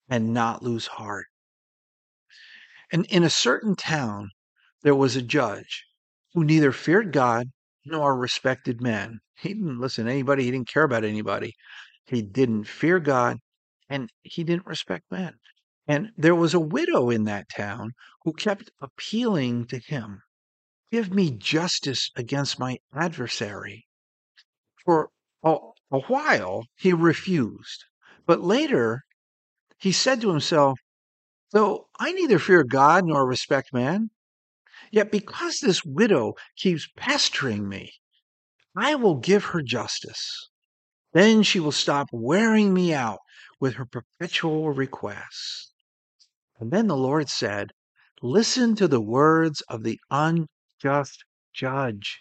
and 0.08 0.32
not 0.32 0.62
lose 0.62 0.86
heart. 0.86 1.26
And 2.92 3.06
in 3.06 3.24
a 3.24 3.30
certain 3.30 3.76
town, 3.76 4.30
there 4.82 4.94
was 4.94 5.16
a 5.16 5.22
judge 5.22 5.84
who 6.32 6.44
neither 6.44 6.72
feared 6.72 7.12
God 7.12 7.48
nor 7.84 8.16
respected 8.16 8.80
men. 8.80 9.20
He 9.40 9.50
didn't 9.50 9.80
listen 9.80 10.06
to 10.06 10.12
anybody, 10.12 10.44
he 10.44 10.50
didn't 10.50 10.68
care 10.68 10.84
about 10.84 11.04
anybody. 11.04 11.54
He 12.06 12.22
didn't 12.22 12.64
fear 12.64 13.00
God 13.00 13.38
and 13.88 14.10
he 14.22 14.44
didn't 14.44 14.66
respect 14.66 15.04
men. 15.10 15.34
And 15.86 16.10
there 16.16 16.34
was 16.34 16.54
a 16.54 16.60
widow 16.60 17.10
in 17.10 17.24
that 17.24 17.48
town 17.48 17.92
who 18.22 18.32
kept 18.32 18.70
appealing 18.80 19.66
to 19.66 19.78
him 19.78 20.22
Give 20.94 21.12
me 21.12 21.32
justice 21.32 22.12
against 22.14 22.60
my 22.60 22.78
adversary. 22.92 23.88
For 24.84 25.10
a, 25.44 25.56
a 25.92 26.00
while 26.00 26.66
he 26.74 26.92
refused, 26.92 27.84
but 28.26 28.40
later 28.40 29.04
he 29.78 29.92
said 29.92 30.20
to 30.22 30.30
himself, 30.30 30.80
Though 31.52 31.88
I 31.98 32.12
neither 32.12 32.38
fear 32.38 32.64
God 32.64 33.04
nor 33.04 33.26
respect 33.26 33.72
man, 33.72 34.10
Yet 34.90 35.10
because 35.10 35.58
this 35.58 35.84
widow 35.84 36.34
keeps 36.56 36.88
pestering 36.96 37.68
me, 37.68 37.94
I 38.76 38.94
will 38.94 39.16
give 39.16 39.46
her 39.46 39.60
justice. 39.60 40.50
Then 41.12 41.42
she 41.42 41.58
will 41.58 41.72
stop 41.72 42.08
wearing 42.12 42.72
me 42.72 42.94
out 42.94 43.18
with 43.58 43.74
her 43.74 43.86
perpetual 43.86 44.70
requests. 44.70 45.72
And 46.58 46.70
then 46.70 46.86
the 46.86 46.96
Lord 46.96 47.28
said, 47.28 47.72
Listen 48.22 48.76
to 48.76 48.86
the 48.86 49.00
words 49.00 49.62
of 49.62 49.82
the 49.82 49.98
unjust 50.10 51.24
judge. 51.52 52.20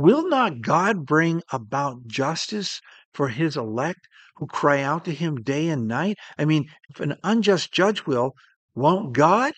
Will 0.00 0.26
not 0.30 0.62
God 0.62 1.04
bring 1.04 1.42
about 1.52 2.06
justice 2.06 2.80
for 3.12 3.28
his 3.28 3.54
elect 3.54 4.08
who 4.36 4.46
cry 4.46 4.80
out 4.80 5.04
to 5.04 5.12
him 5.12 5.42
day 5.42 5.68
and 5.68 5.86
night? 5.86 6.16
I 6.38 6.46
mean, 6.46 6.70
if 6.88 7.00
an 7.00 7.18
unjust 7.22 7.70
judge 7.70 8.06
will, 8.06 8.32
won't 8.74 9.12
God? 9.12 9.52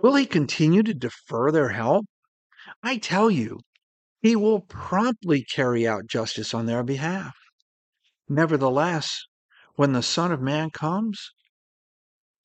Will 0.00 0.16
he 0.16 0.26
continue 0.26 0.82
to 0.82 0.92
defer 0.92 1.52
their 1.52 1.68
help? 1.68 2.06
I 2.82 2.98
tell 2.98 3.30
you, 3.30 3.60
he 4.20 4.34
will 4.34 4.62
promptly 4.62 5.44
carry 5.44 5.86
out 5.86 6.08
justice 6.08 6.52
on 6.52 6.66
their 6.66 6.82
behalf. 6.82 7.36
Nevertheless, 8.28 9.26
when 9.76 9.92
the 9.92 10.02
Son 10.02 10.32
of 10.32 10.40
Man 10.40 10.70
comes, 10.70 11.30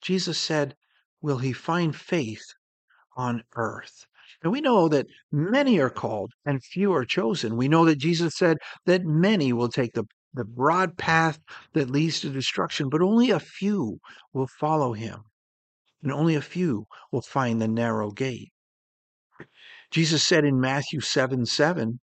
Jesus 0.04 0.38
said, 0.38 0.76
Will 1.20 1.40
he 1.40 1.52
find 1.52 1.96
faith 1.96 2.46
on 3.16 3.44
earth? 3.56 4.06
And 4.44 4.52
we 4.52 4.62
know 4.62 4.88
that 4.90 5.08
many 5.32 5.80
are 5.80 5.90
called 5.90 6.32
and 6.46 6.64
few 6.64 6.94
are 6.94 7.06
chosen. 7.06 7.58
We 7.58 7.68
know 7.68 7.86
that 7.86 7.98
Jesus 7.98 8.36
said 8.36 8.58
that 8.86 9.04
many 9.04 9.52
will 9.52 9.70
take 9.70 9.94
the, 9.94 10.06
the 10.34 10.46
broad 10.46 10.98
path 10.98 11.40
that 11.74 11.90
leads 11.90 12.22
to 12.22 12.30
destruction, 12.30 12.90
but 12.90 13.02
only 13.02 13.32
a 13.32 13.40
few 13.40 14.00
will 14.34 14.48
follow 14.60 14.94
him 14.94 15.24
and 16.04 16.12
only 16.12 16.36
a 16.36 16.42
few 16.42 16.86
will 17.12 17.22
find 17.22 17.62
the 17.62 17.68
narrow 17.68 18.12
gate. 18.12 18.52
Jesus 19.92 20.24
said 20.24 20.46
in 20.46 20.60
Matthew 20.60 21.02
7 21.02 21.46
7, 21.46 22.00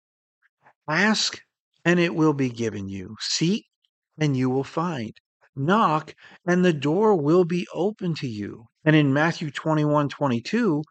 Ask 0.87 1.41
and 1.85 1.99
it 1.99 2.13
will 2.13 2.33
be 2.33 2.49
given 2.49 2.87
you. 2.87 3.15
Seek 3.19 3.65
and 4.17 4.35
you 4.35 4.49
will 4.49 4.63
find. 4.63 5.13
Knock 5.55 6.13
and 6.45 6.63
the 6.63 6.73
door 6.73 7.15
will 7.15 7.45
be 7.45 7.67
open 7.73 8.13
to 8.15 8.27
you. 8.27 8.65
And 8.85 8.95
in 8.95 9.13
Matthew 9.13 9.49
21 9.51 10.09
22, 10.09 10.83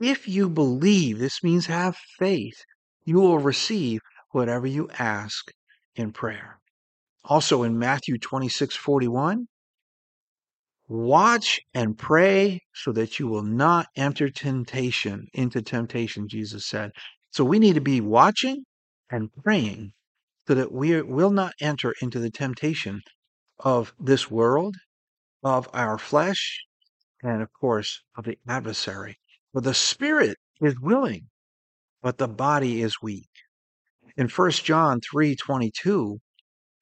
if 0.00 0.28
you 0.28 0.48
believe, 0.48 1.18
this 1.18 1.42
means 1.42 1.66
have 1.66 1.96
faith, 2.18 2.64
you 3.04 3.16
will 3.16 3.38
receive 3.38 4.00
whatever 4.30 4.66
you 4.66 4.88
ask 4.98 5.50
in 5.94 6.12
prayer. 6.12 6.58
Also 7.24 7.62
in 7.62 7.78
Matthew 7.78 8.18
26 8.18 8.76
41, 8.76 9.46
Watch 10.88 11.60
and 11.74 11.98
pray 11.98 12.60
so 12.72 12.92
that 12.92 13.18
you 13.18 13.26
will 13.26 13.42
not 13.42 13.88
enter 13.96 14.30
temptation, 14.30 15.26
into 15.34 15.60
temptation, 15.60 16.28
Jesus 16.28 16.64
said. 16.64 16.92
So 17.32 17.44
we 17.44 17.58
need 17.58 17.74
to 17.74 17.80
be 17.80 18.00
watching 18.00 18.64
and 19.10 19.32
praying 19.42 19.92
so 20.46 20.54
that 20.54 20.70
we 20.70 21.02
will 21.02 21.30
not 21.30 21.54
enter 21.60 21.92
into 22.00 22.20
the 22.20 22.30
temptation 22.30 23.00
of 23.58 23.94
this 23.98 24.30
world, 24.30 24.76
of 25.42 25.68
our 25.72 25.98
flesh, 25.98 26.64
and 27.20 27.42
of 27.42 27.48
course 27.52 28.00
of 28.16 28.24
the 28.24 28.38
adversary. 28.46 29.18
For 29.56 29.62
the 29.62 29.72
spirit 29.72 30.36
is 30.60 30.78
willing, 30.82 31.30
but 32.02 32.18
the 32.18 32.28
body 32.28 32.82
is 32.82 33.00
weak. 33.00 33.30
In 34.14 34.28
1 34.28 34.50
John 34.50 35.00
3:22, 35.00 36.18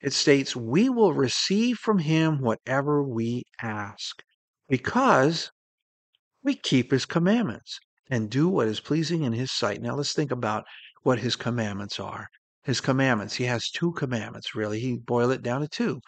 it 0.01 0.13
states, 0.13 0.57
We 0.57 0.89
will 0.89 1.13
receive 1.13 1.79
from 1.79 2.01
him 2.01 2.41
whatever 2.41 3.01
we 3.01 3.45
ask 3.63 4.25
because 4.69 5.53
we 6.43 6.57
keep 6.57 6.91
his 6.91 7.07
commandments 7.07 7.79
and 8.11 8.29
do 8.29 8.49
what 8.49 8.67
is 8.67 8.81
pleasing 8.81 9.23
in 9.23 9.35
his 9.35 9.53
sight. 9.53 9.81
Now 9.81 9.95
let's 9.95 10.13
think 10.13 10.33
about 10.33 10.65
what 11.05 11.21
his 11.21 11.37
commandments 11.37 12.01
are. 12.01 12.27
His 12.65 12.81
commandments, 12.81 13.37
he 13.37 13.45
has 13.45 13.71
two 13.71 13.93
commandments, 13.93 14.57
really. 14.57 14.81
He 14.81 14.97
boiled 14.97 15.31
it 15.31 15.45
down 15.45 15.61
to 15.61 15.69
two 15.69 16.01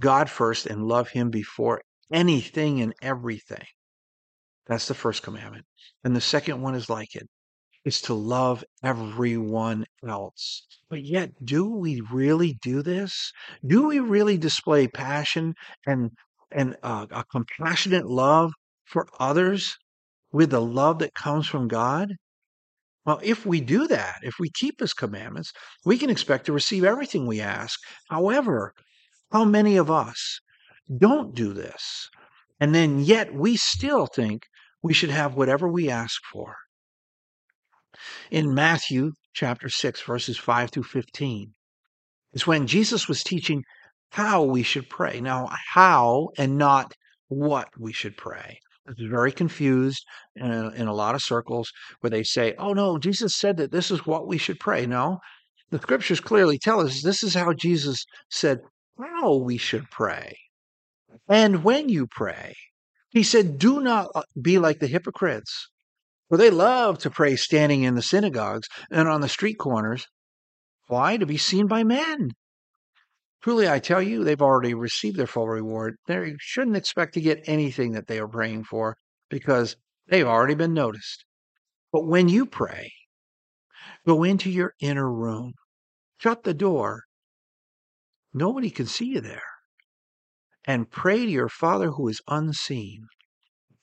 God 0.00 0.28
first 0.28 0.66
and 0.66 0.88
love 0.88 1.10
him 1.10 1.30
before 1.30 1.80
anything 2.10 2.80
and 2.80 2.94
everything. 3.00 3.64
That's 4.66 4.88
the 4.88 4.94
first 4.94 5.22
commandment. 5.22 5.66
And 6.04 6.14
the 6.14 6.20
second 6.20 6.62
one 6.62 6.74
is 6.74 6.88
like 6.88 7.14
it 7.16 7.28
is 7.84 8.00
to 8.02 8.14
love 8.14 8.62
everyone 8.82 9.86
else. 10.06 10.66
But 10.88 11.04
yet, 11.04 11.30
do 11.44 11.68
we 11.68 12.02
really 12.12 12.58
do 12.62 12.82
this? 12.82 13.32
Do 13.66 13.86
we 13.86 13.98
really 13.98 14.36
display 14.36 14.86
passion 14.88 15.54
and 15.86 16.10
and 16.52 16.76
uh, 16.82 17.06
a 17.10 17.24
compassionate 17.24 18.06
love 18.06 18.52
for 18.84 19.06
others 19.18 19.76
with 20.32 20.50
the 20.50 20.60
love 20.60 20.98
that 20.98 21.14
comes 21.14 21.46
from 21.46 21.68
God? 21.68 22.16
Well, 23.06 23.20
if 23.22 23.46
we 23.46 23.60
do 23.60 23.86
that, 23.86 24.18
if 24.22 24.34
we 24.38 24.50
keep 24.50 24.80
his 24.80 24.92
commandments, 24.92 25.52
we 25.84 25.96
can 25.96 26.10
expect 26.10 26.46
to 26.46 26.52
receive 26.52 26.84
everything 26.84 27.26
we 27.26 27.40
ask. 27.40 27.80
However, 28.10 28.74
how 29.32 29.44
many 29.44 29.76
of 29.76 29.90
us 29.90 30.40
don't 30.98 31.34
do 31.34 31.52
this? 31.52 32.10
And 32.58 32.74
then 32.74 32.98
yet 33.00 33.32
we 33.32 33.56
still 33.56 34.06
think 34.06 34.46
we 34.82 34.92
should 34.92 35.10
have 35.10 35.34
whatever 35.34 35.68
we 35.68 35.90
ask 35.90 36.20
for. 36.32 36.56
In 38.30 38.54
Matthew 38.54 39.12
chapter 39.34 39.68
6, 39.68 40.02
verses 40.02 40.38
5 40.38 40.70
through 40.70 40.84
15, 40.84 41.52
is 42.32 42.46
when 42.46 42.66
Jesus 42.66 43.08
was 43.08 43.22
teaching 43.22 43.62
how 44.12 44.42
we 44.42 44.62
should 44.62 44.88
pray. 44.88 45.20
Now, 45.20 45.48
how 45.72 46.30
and 46.38 46.56
not 46.56 46.94
what 47.28 47.68
we 47.78 47.92
should 47.92 48.16
pray. 48.16 48.58
It's 48.86 49.00
very 49.00 49.30
confused 49.30 50.04
in 50.34 50.50
a, 50.50 50.70
in 50.70 50.88
a 50.88 50.94
lot 50.94 51.14
of 51.14 51.22
circles 51.22 51.70
where 52.00 52.10
they 52.10 52.24
say, 52.24 52.54
oh 52.58 52.72
no, 52.72 52.98
Jesus 52.98 53.36
said 53.36 53.56
that 53.58 53.70
this 53.70 53.90
is 53.90 54.06
what 54.06 54.26
we 54.26 54.38
should 54.38 54.58
pray. 54.58 54.86
No, 54.86 55.18
the 55.70 55.78
scriptures 55.78 56.20
clearly 56.20 56.58
tell 56.58 56.80
us 56.80 57.02
this 57.02 57.22
is 57.22 57.34
how 57.34 57.52
Jesus 57.52 58.04
said 58.30 58.60
how 58.98 59.36
we 59.36 59.56
should 59.56 59.88
pray. 59.90 60.36
And 61.28 61.62
when 61.62 61.88
you 61.88 62.06
pray, 62.06 62.54
he 63.10 63.22
said, 63.22 63.58
do 63.58 63.80
not 63.80 64.08
uh, 64.14 64.22
be 64.40 64.58
like 64.58 64.78
the 64.78 64.86
hypocrites, 64.86 65.68
for 66.28 66.38
they 66.38 66.50
love 66.50 66.98
to 66.98 67.10
pray 67.10 67.36
standing 67.36 67.82
in 67.82 67.96
the 67.96 68.02
synagogues 68.02 68.68
and 68.90 69.08
on 69.08 69.20
the 69.20 69.28
street 69.28 69.58
corners. 69.58 70.06
Why? 70.86 71.16
To 71.16 71.26
be 71.26 71.36
seen 71.36 71.66
by 71.66 71.84
men. 71.84 72.30
Truly, 73.42 73.68
I 73.68 73.78
tell 73.78 74.02
you, 74.02 74.22
they've 74.22 74.40
already 74.40 74.74
received 74.74 75.16
their 75.16 75.26
full 75.26 75.48
reward. 75.48 75.96
They 76.06 76.34
shouldn't 76.38 76.76
expect 76.76 77.14
to 77.14 77.20
get 77.20 77.42
anything 77.46 77.92
that 77.92 78.06
they 78.06 78.18
are 78.18 78.28
praying 78.28 78.64
for 78.64 78.96
because 79.28 79.76
they've 80.08 80.26
already 80.26 80.54
been 80.54 80.74
noticed. 80.74 81.24
But 81.92 82.06
when 82.06 82.28
you 82.28 82.44
pray, 82.46 82.92
go 84.06 84.22
into 84.24 84.50
your 84.50 84.74
inner 84.80 85.10
room, 85.10 85.54
shut 86.18 86.44
the 86.44 86.54
door. 86.54 87.04
Nobody 88.32 88.70
can 88.70 88.86
see 88.86 89.06
you 89.06 89.20
there. 89.20 89.49
And 90.66 90.90
pray 90.90 91.24
to 91.24 91.30
your 91.30 91.48
Father 91.48 91.90
who 91.90 92.08
is 92.08 92.20
unseen. 92.28 93.06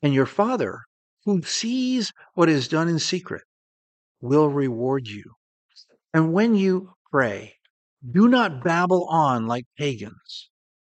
And 0.01 0.13
your 0.13 0.25
Father, 0.25 0.81
who 1.25 1.41
sees 1.41 2.13
what 2.36 2.50
is 2.50 2.67
done 2.67 2.88
in 2.88 3.00
secret, 3.00 3.43
will 4.22 4.50
reward 4.50 5.07
you. 5.07 5.24
And 6.13 6.34
when 6.34 6.55
you 6.55 6.93
pray, 7.12 7.55
do 8.10 8.27
not 8.27 8.63
babble 8.63 9.05
on 9.10 9.48
like 9.48 9.65
pagans, 9.77 10.50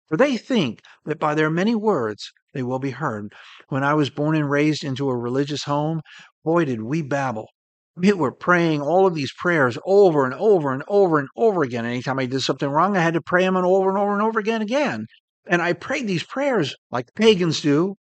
for 0.08 0.16
they 0.16 0.36
think 0.36 0.80
that 1.04 1.18
by 1.18 1.34
their 1.34 1.50
many 1.50 1.74
words 1.74 2.32
they 2.52 2.62
will 2.62 2.78
be 2.78 2.90
heard. 2.90 3.32
When 3.68 3.84
I 3.84 3.94
was 3.94 4.10
born 4.10 4.34
and 4.34 4.50
raised 4.50 4.84
into 4.84 5.08
a 5.08 5.16
religious 5.16 5.64
home, 5.64 6.00
boy, 6.44 6.64
did 6.64 6.82
we 6.82 7.02
babble. 7.02 7.48
We 7.96 8.12
were 8.12 8.32
praying 8.32 8.82
all 8.82 9.06
of 9.06 9.14
these 9.14 9.32
prayers 9.32 9.78
over 9.86 10.24
and 10.24 10.34
over 10.34 10.72
and 10.72 10.82
over 10.88 11.18
and 11.18 11.28
over 11.36 11.62
again. 11.62 11.86
Anytime 11.86 12.18
I 12.18 12.26
did 12.26 12.42
something 12.42 12.68
wrong, 12.68 12.96
I 12.96 13.00
had 13.02 13.14
to 13.14 13.22
pray 13.22 13.44
them 13.44 13.56
over 13.56 13.88
and 13.88 13.98
over 13.98 14.12
and 14.12 14.22
over 14.22 14.38
again 14.38 14.62
again. 14.62 15.06
And 15.48 15.62
I 15.62 15.72
prayed 15.72 16.06
these 16.06 16.24
prayers 16.24 16.74
like 16.90 17.14
pagans 17.14 17.60
do, 17.60 17.96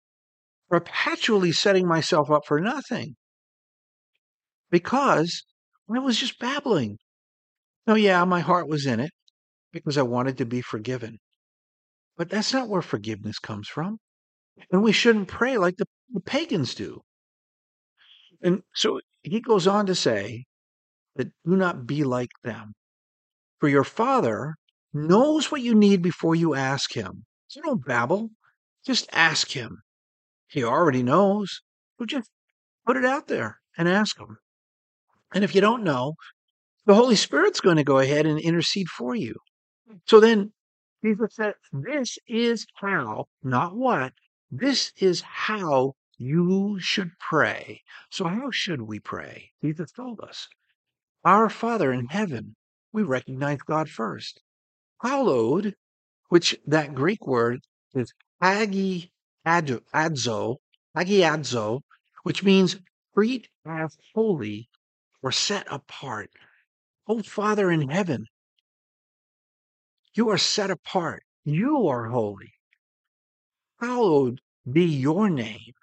perpetually 0.69 1.51
setting 1.51 1.87
myself 1.87 2.31
up 2.31 2.45
for 2.45 2.59
nothing 2.59 3.15
because 4.71 5.43
I 5.93 5.99
was 5.99 6.19
just 6.19 6.39
babbling. 6.39 6.97
Oh, 7.87 7.95
yeah, 7.95 8.23
my 8.25 8.39
heart 8.39 8.67
was 8.67 8.85
in 8.85 8.99
it 8.99 9.11
because 9.71 9.97
I 9.97 10.01
wanted 10.01 10.37
to 10.39 10.45
be 10.45 10.61
forgiven. 10.61 11.19
But 12.17 12.29
that's 12.29 12.53
not 12.53 12.69
where 12.69 12.81
forgiveness 12.81 13.39
comes 13.39 13.67
from. 13.67 13.97
And 14.71 14.81
we 14.81 14.91
shouldn't 14.91 15.27
pray 15.27 15.57
like 15.57 15.77
the, 15.77 15.85
the 16.11 16.21
pagans 16.21 16.73
do. 16.73 17.01
And 18.41 18.63
so 18.73 19.01
he 19.21 19.39
goes 19.39 19.67
on 19.67 19.85
to 19.85 19.95
say 19.95 20.45
that 21.15 21.27
do 21.45 21.55
not 21.55 21.85
be 21.85 22.03
like 22.03 22.31
them. 22.43 22.73
For 23.59 23.69
your 23.69 23.83
father 23.83 24.55
knows 24.93 25.51
what 25.51 25.61
you 25.61 25.75
need 25.75 26.01
before 26.01 26.35
you 26.35 26.55
ask 26.55 26.93
him. 26.93 27.25
So 27.55 27.61
don't 27.61 27.85
babble. 27.85 28.31
Just 28.85 29.07
ask 29.13 29.51
him. 29.51 29.81
He 30.47 30.61
already 30.61 31.03
knows. 31.03 31.61
So 31.97 32.05
just 32.05 32.29
put 32.85 32.97
it 32.97 33.05
out 33.05 33.27
there 33.27 33.61
and 33.77 33.87
ask 33.87 34.19
him. 34.19 34.39
And 35.33 35.41
if 35.41 35.55
you 35.55 35.61
don't 35.61 35.85
know, 35.85 36.15
the 36.85 36.95
Holy 36.95 37.15
Spirit's 37.15 37.61
going 37.61 37.77
to 37.77 37.85
go 37.85 37.99
ahead 37.99 38.25
and 38.25 38.41
intercede 38.41 38.89
for 38.89 39.15
you. 39.15 39.35
Hmm. 39.87 39.99
So 40.05 40.19
then 40.19 40.51
Jesus 41.01 41.33
said, 41.33 41.53
This 41.71 42.17
is 42.27 42.67
how, 42.73 43.27
not 43.41 43.73
what, 43.73 44.11
this 44.51 44.91
is 44.97 45.21
how 45.21 45.93
you 46.17 46.77
should 46.81 47.11
pray. 47.21 47.83
So, 48.09 48.25
how 48.25 48.51
should 48.51 48.81
we 48.81 48.99
pray? 48.99 49.51
Jesus 49.63 49.93
told 49.93 50.19
us. 50.19 50.49
Our 51.23 51.49
Father 51.49 51.93
in 51.93 52.07
heaven, 52.07 52.57
we 52.91 53.03
recognize 53.03 53.59
God 53.59 53.89
first. 53.89 54.41
Hallowed, 55.01 55.75
which 56.29 56.57
that 56.65 56.95
Greek 56.95 57.25
word 57.25 57.61
is 57.93 58.13
agi 58.41 59.09
adzo, 59.45 60.57
agiadzo, 60.95 61.81
which 62.23 62.43
means 62.43 62.77
treat 63.13 63.47
as 63.65 63.97
holy 64.13 64.69
or 65.21 65.31
set 65.31 65.65
apart. 65.69 66.29
Oh, 67.07 67.21
Father 67.21 67.69
in 67.71 67.89
heaven, 67.89 68.25
you 70.13 70.29
are 70.29 70.37
set 70.37 70.71
apart. 70.71 71.23
You 71.43 71.87
are 71.87 72.05
holy. 72.05 72.53
Hallowed 73.79 74.41
be 74.71 74.85
your 74.85 75.29
name. 75.29 75.73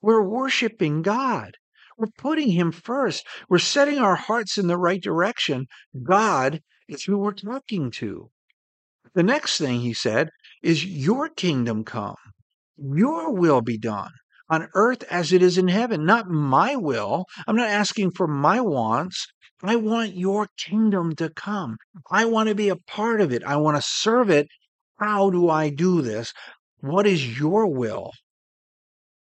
We're 0.00 0.22
worshiping 0.22 1.02
God. 1.02 1.56
We're 1.98 2.06
putting 2.16 2.50
Him 2.50 2.72
first. 2.72 3.26
We're 3.48 3.58
setting 3.58 3.98
our 3.98 4.14
hearts 4.16 4.56
in 4.56 4.66
the 4.68 4.78
right 4.78 5.02
direction. 5.02 5.66
God 6.02 6.62
is 6.88 7.04
who 7.04 7.18
we're 7.18 7.32
talking 7.32 7.90
to. 7.92 8.30
The 9.14 9.22
next 9.22 9.58
thing 9.58 9.80
He 9.80 9.94
said 9.94 10.30
is, 10.62 10.84
Your 10.84 11.28
kingdom 11.28 11.84
come, 11.84 12.16
your 12.76 13.32
will 13.32 13.60
be 13.60 13.78
done 13.78 14.12
on 14.50 14.68
earth 14.74 15.04
as 15.04 15.32
it 15.32 15.42
is 15.42 15.56
in 15.56 15.68
heaven, 15.68 16.04
not 16.04 16.28
my 16.28 16.74
will. 16.74 17.24
I'm 17.46 17.56
not 17.56 17.68
asking 17.68 18.10
for 18.10 18.26
my 18.26 18.60
wants. 18.60 19.28
I 19.62 19.76
want 19.76 20.16
your 20.16 20.48
kingdom 20.58 21.14
to 21.16 21.30
come. 21.30 21.76
I 22.10 22.24
want 22.24 22.48
to 22.48 22.54
be 22.54 22.68
a 22.68 22.76
part 22.76 23.20
of 23.20 23.32
it. 23.32 23.44
I 23.44 23.56
want 23.56 23.76
to 23.76 23.82
serve 23.82 24.28
it. 24.28 24.48
How 24.98 25.30
do 25.30 25.48
I 25.48 25.70
do 25.70 26.02
this? 26.02 26.32
What 26.80 27.06
is 27.06 27.38
your 27.38 27.66
will? 27.66 28.10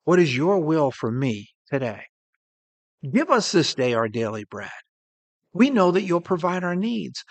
What 0.05 0.19
is 0.19 0.35
your 0.35 0.59
will 0.59 0.91
for 0.91 1.11
me 1.11 1.49
today? 1.69 2.03
Give 3.11 3.29
us 3.29 3.51
this 3.51 3.75
day 3.75 3.93
our 3.93 4.07
daily 4.07 4.45
bread. 4.45 4.69
We 5.57 5.69
know 5.69 5.91
that 5.91 6.03
you'll 6.03 6.21
provide 6.21 6.63
our 6.63 6.75
needs. 6.75 7.23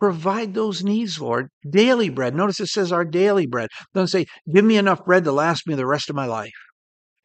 Provide 0.00 0.54
those 0.54 0.82
needs, 0.82 1.20
Lord. 1.20 1.48
Daily 1.68 2.08
bread. 2.08 2.34
Notice 2.34 2.60
it 2.60 2.66
says 2.66 2.90
our 2.92 3.04
daily 3.04 3.46
bread. 3.46 3.68
Don't 3.94 4.08
say, 4.08 4.26
give 4.52 4.64
me 4.64 4.76
enough 4.76 5.04
bread 5.04 5.24
to 5.24 5.32
last 5.32 5.66
me 5.66 5.74
the 5.74 5.86
rest 5.86 6.10
of 6.10 6.16
my 6.16 6.26
life 6.26 6.52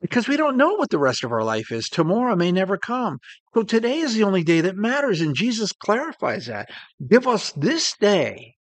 because 0.04 0.28
we 0.28 0.38
don't 0.38 0.58
know 0.58 0.74
what 0.76 0.90
the 0.90 1.00
rest 1.00 1.24
of 1.24 1.32
our 1.32 1.44
life 1.44 1.72
is. 1.72 1.88
Tomorrow 1.88 2.36
may 2.36 2.52
never 2.52 2.78
come. 2.78 3.20
So 3.54 3.64
today 3.64 4.00
is 4.00 4.14
the 4.14 4.24
only 4.24 4.44
day 4.44 4.62
that 4.62 4.76
matters. 4.76 5.22
And 5.22 5.34
Jesus 5.34 5.72
clarifies 5.72 6.48
that. 6.48 6.70
Give 7.10 7.28
us 7.28 7.54
this 7.54 7.96
day 8.00 8.56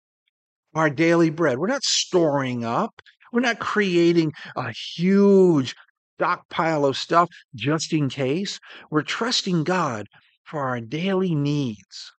our 0.74 0.90
daily 0.90 1.30
bread. 1.30 1.58
We're 1.58 1.66
not 1.66 1.82
storing 1.82 2.64
up, 2.64 3.02
we're 3.32 3.40
not 3.40 3.58
creating 3.58 4.32
a 4.54 4.72
huge 4.96 5.74
stockpile 6.16 6.84
of 6.84 6.96
stuff 6.96 7.28
just 7.54 7.92
in 7.92 8.08
case. 8.10 8.60
We're 8.90 9.02
trusting 9.02 9.64
God 9.64 10.06
for 10.50 10.60
our 10.60 10.80
daily 10.80 11.34
needs. 11.34 12.12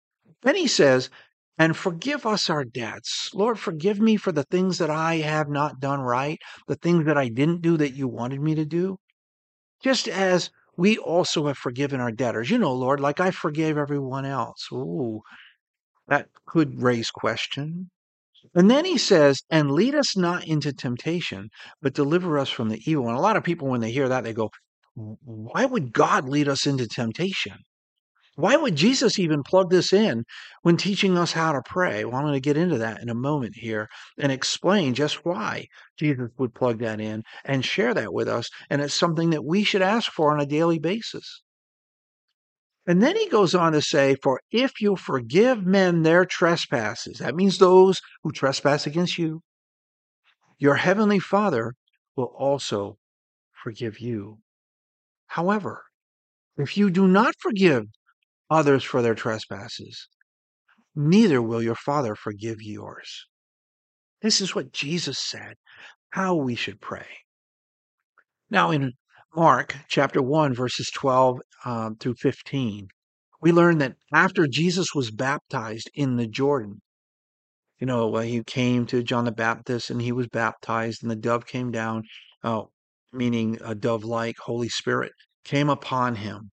Then 0.43 0.57
he 0.57 0.69
says, 0.69 1.11
and 1.59 1.77
forgive 1.77 2.25
us 2.25 2.49
our 2.49 2.65
debts. 2.65 3.31
Lord, 3.35 3.59
forgive 3.59 4.01
me 4.01 4.17
for 4.17 4.33
the 4.33 4.45
things 4.45 4.79
that 4.79 4.89
I 4.89 5.17
have 5.17 5.49
not 5.51 5.81
done 5.81 6.01
right, 6.01 6.39
the 6.69 6.77
things 6.77 7.05
that 7.07 7.19
I 7.19 7.29
didn't 7.29 7.61
do 7.61 7.77
that 7.77 7.95
you 7.95 8.09
wanted 8.09 8.41
me 8.41 8.55
to 8.55 8.65
do 8.65 8.97
just 9.83 10.09
as 10.09 10.51
we 10.77 10.97
also 10.99 11.47
have 11.47 11.59
forgiven 11.59 12.01
our 12.01 12.13
debtors. 12.13 12.51
You 12.51 12.59
know, 12.59 12.73
Lord, 12.73 13.01
like 13.01 13.21
I 13.21 13.31
forgave 13.31 13.77
everyone 13.77 14.25
else. 14.25 14.69
Ooh, 14.73 15.21
that 16.09 16.29
could 16.47 16.81
raise 16.83 17.11
question. 17.11 17.91
And 18.55 18.71
then 18.71 18.85
he 18.85 18.97
says, 18.97 19.43
and 19.51 19.71
lead 19.71 19.95
us 19.95 20.17
not 20.17 20.47
into 20.47 20.73
temptation, 20.73 21.51
but 21.83 21.95
deliver 21.95 22.39
us 22.39 22.49
from 22.49 22.69
the 22.69 22.81
evil. 22.87 23.09
And 23.09 23.17
a 23.17 23.21
lot 23.21 23.37
of 23.37 23.45
people, 23.45 23.69
when 23.69 23.81
they 23.81 23.91
hear 23.91 24.09
that, 24.09 24.25
they 24.25 24.33
go, 24.33 24.51
why 24.95 25.67
would 25.67 25.93
God 25.93 26.29
lead 26.29 26.49
us 26.49 26.67
into 26.67 26.89
temptation? 26.89 27.59
Why 28.41 28.57
would 28.57 28.75
Jesus 28.75 29.19
even 29.19 29.43
plug 29.43 29.71
this 29.71 29.93
in 29.93 30.25
when 30.63 30.77
teaching 30.77 31.19
us 31.19 31.33
how 31.33 31.53
to 31.53 31.63
pray? 31.65 32.05
Well, 32.05 32.17
I'm 32.17 32.23
going 32.23 32.35
to 32.35 32.41
get 32.41 32.57
into 32.57 32.79
that 32.79 33.03
in 33.03 33.09
a 33.09 33.15
moment 33.15 33.57
here 33.57 33.89
and 34.19 34.33
explain 34.33 34.95
just 34.95 35.25
why 35.25 35.67
Jesus 35.99 36.31
would 36.39 36.55
plug 36.55 36.79
that 36.81 37.01
in 37.01 37.23
and 37.45 37.65
share 37.65 37.95
that 37.95 38.13
with 38.13 38.29
us. 38.29 38.49
And 38.71 38.81
it's 38.81 38.99
something 38.99 39.31
that 39.31 39.45
we 39.45 39.63
should 39.63 39.83
ask 39.83 40.11
for 40.11 40.33
on 40.33 40.41
a 40.41 40.47
daily 40.47 40.79
basis. 40.79 41.43
And 42.87 43.03
then 43.03 43.17
he 43.17 43.29
goes 43.29 43.55
on 43.55 43.73
to 43.73 43.83
say, 43.83 44.17
For 44.23 44.41
if 44.51 44.81
you 44.81 44.97
forgive 44.97 45.65
men 45.65 46.03
their 46.03 46.25
trespasses, 46.25 47.19
that 47.19 47.35
means 47.35 47.59
those 47.59 48.01
who 48.23 48.33
trespass 48.33 48.87
against 48.87 49.19
you, 49.19 49.43
your 50.59 50.77
heavenly 50.77 51.19
Father 51.19 51.75
will 52.17 52.33
also 52.37 52.99
forgive 53.63 54.01
you. 54.01 54.39
However, 55.27 55.85
if 56.57 56.77
you 56.77 56.91
do 56.91 57.07
not 57.07 57.35
forgive 57.39 57.85
others 58.51 58.85
for 58.85 59.01
their 59.01 59.15
trespasses, 59.15 60.09
neither 60.95 61.41
will 61.41 61.63
your 61.63 61.75
Father 61.75 62.15
forgive 62.15 62.61
yours. 62.61 63.27
This 64.23 64.41
is 64.41 64.55
what 64.55 64.73
Jesus 64.73 65.19
said, 65.19 65.55
how 66.11 66.35
we 66.35 66.55
should 66.55 66.81
pray. 66.81 67.07
Now, 68.51 68.71
in 68.71 68.93
Mark 69.35 69.77
chapter 69.89 70.21
1, 70.21 70.55
verses 70.55 70.91
12 70.93 71.39
um, 71.65 71.97
through 71.97 72.17
15, 72.17 72.89
we 73.41 73.53
learn 73.53 73.79
that 73.79 73.95
after 74.13 74.47
Jesus 74.47 74.95
was 74.95 75.11
baptized 75.11 75.91
in 75.95 76.17
the 76.17 76.27
Jordan, 76.27 76.83
you 77.79 77.87
know, 77.87 78.15
he 78.19 78.45
came 78.45 78.85
to 78.87 79.03
John 79.03 79.25
the 79.25 79.33
Baptist 79.33 79.89
and 79.89 80.03
he 80.03 80.13
was 80.13 80.29
baptized, 80.29 81.03
and 81.03 81.11
the 81.11 81.17
dove 81.17 81.47
came 81.47 81.71
down, 81.71 82.03
uh, 82.45 82.65
meaning 83.11 83.59
a 83.65 83.75
dove 83.75 84.05
like 84.05 84.37
Holy 84.37 84.69
Spirit 84.69 85.13
came 85.45 85.71
upon 85.71 86.17
him. 86.17 86.51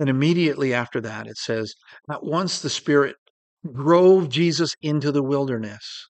And 0.00 0.08
immediately 0.08 0.72
after 0.72 1.00
that, 1.02 1.26
it 1.26 1.36
says, 1.36 1.74
at 2.10 2.24
once 2.24 2.60
the 2.60 2.70
Spirit 2.70 3.16
drove 3.70 4.30
Jesus 4.30 4.74
into 4.80 5.12
the 5.12 5.22
wilderness. 5.22 6.08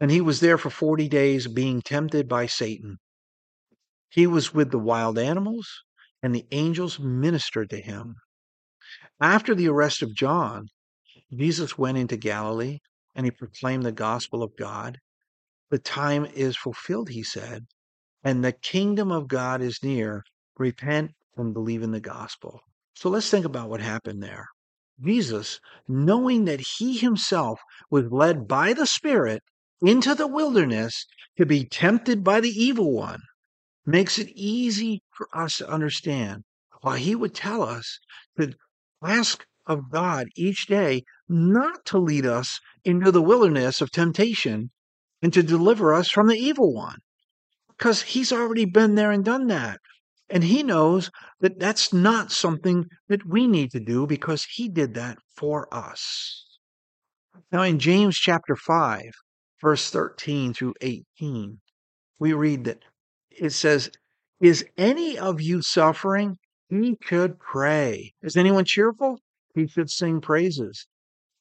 And 0.00 0.12
he 0.12 0.20
was 0.20 0.38
there 0.38 0.56
for 0.56 0.70
40 0.70 1.08
days 1.08 1.48
being 1.48 1.82
tempted 1.82 2.28
by 2.28 2.46
Satan. 2.46 2.98
He 4.08 4.28
was 4.28 4.54
with 4.54 4.70
the 4.70 4.78
wild 4.78 5.18
animals, 5.18 5.68
and 6.22 6.32
the 6.32 6.46
angels 6.52 7.00
ministered 7.00 7.70
to 7.70 7.80
him. 7.80 8.14
After 9.20 9.52
the 9.52 9.68
arrest 9.68 10.00
of 10.00 10.14
John, 10.14 10.68
Jesus 11.32 11.76
went 11.76 11.98
into 11.98 12.16
Galilee 12.16 12.78
and 13.16 13.26
he 13.26 13.32
proclaimed 13.32 13.82
the 13.82 13.90
gospel 13.90 14.44
of 14.44 14.56
God. 14.56 14.98
The 15.70 15.80
time 15.80 16.24
is 16.24 16.56
fulfilled, 16.56 17.08
he 17.08 17.24
said, 17.24 17.66
and 18.22 18.44
the 18.44 18.52
kingdom 18.52 19.10
of 19.10 19.26
God 19.26 19.60
is 19.60 19.82
near. 19.82 20.22
Repent 20.56 21.10
and 21.36 21.52
believe 21.52 21.82
in 21.82 21.90
the 21.90 22.00
gospel. 22.00 22.60
So 22.98 23.10
let's 23.10 23.30
think 23.30 23.44
about 23.44 23.70
what 23.70 23.80
happened 23.80 24.24
there. 24.24 24.48
Jesus, 25.00 25.60
knowing 25.86 26.46
that 26.46 26.60
he 26.78 26.98
himself 26.98 27.60
was 27.92 28.10
led 28.10 28.48
by 28.48 28.72
the 28.72 28.88
Spirit 28.88 29.44
into 29.80 30.16
the 30.16 30.26
wilderness 30.26 31.06
to 31.36 31.46
be 31.46 31.64
tempted 31.64 32.24
by 32.24 32.40
the 32.40 32.48
evil 32.48 32.92
one, 32.92 33.20
makes 33.86 34.18
it 34.18 34.32
easy 34.34 35.04
for 35.12 35.28
us 35.32 35.58
to 35.58 35.70
understand 35.70 36.42
why 36.80 36.98
he 36.98 37.14
would 37.14 37.36
tell 37.36 37.62
us 37.62 38.00
to 38.36 38.54
ask 39.00 39.46
of 39.64 39.92
God 39.92 40.26
each 40.34 40.66
day 40.66 41.04
not 41.28 41.84
to 41.84 41.98
lead 41.98 42.26
us 42.26 42.58
into 42.84 43.12
the 43.12 43.22
wilderness 43.22 43.80
of 43.80 43.92
temptation 43.92 44.72
and 45.22 45.32
to 45.34 45.44
deliver 45.44 45.94
us 45.94 46.10
from 46.10 46.26
the 46.26 46.34
evil 46.36 46.74
one. 46.74 46.98
Because 47.68 48.02
he's 48.02 48.32
already 48.32 48.64
been 48.64 48.96
there 48.96 49.12
and 49.12 49.24
done 49.24 49.46
that. 49.46 49.78
And 50.30 50.44
he 50.44 50.62
knows 50.62 51.10
that 51.40 51.58
that's 51.58 51.92
not 51.92 52.30
something 52.30 52.86
that 53.08 53.26
we 53.26 53.46
need 53.46 53.70
to 53.70 53.80
do 53.80 54.06
because 54.06 54.44
he 54.44 54.68
did 54.68 54.94
that 54.94 55.18
for 55.36 55.72
us. 55.72 56.58
Now, 57.50 57.62
in 57.62 57.78
James 57.78 58.18
chapter 58.18 58.54
5, 58.54 59.04
verse 59.62 59.90
13 59.90 60.52
through 60.52 60.74
18, 60.80 61.60
we 62.18 62.32
read 62.34 62.64
that 62.64 62.84
it 63.30 63.50
says, 63.50 63.90
Is 64.40 64.66
any 64.76 65.18
of 65.18 65.40
you 65.40 65.62
suffering? 65.62 66.36
He 66.68 66.96
should 67.02 67.38
pray. 67.38 68.12
Is 68.20 68.36
anyone 68.36 68.66
cheerful? 68.66 69.20
He 69.54 69.66
should 69.66 69.90
sing 69.90 70.20
praises. 70.20 70.86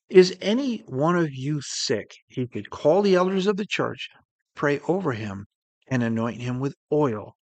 Is 0.09 0.37
any 0.39 0.77
one 0.87 1.17
of 1.17 1.33
you 1.33 1.59
sick? 1.61 2.15
He 2.27 2.47
could 2.47 2.69
call 2.69 3.01
the 3.01 3.15
elders 3.15 3.47
of 3.47 3.57
the 3.57 3.65
church, 3.65 4.09
pray 4.55 4.79
over 4.87 5.11
him, 5.11 5.47
and 5.89 6.01
anoint 6.01 6.39
him 6.41 6.59
with 6.59 6.75
oil 6.91 7.36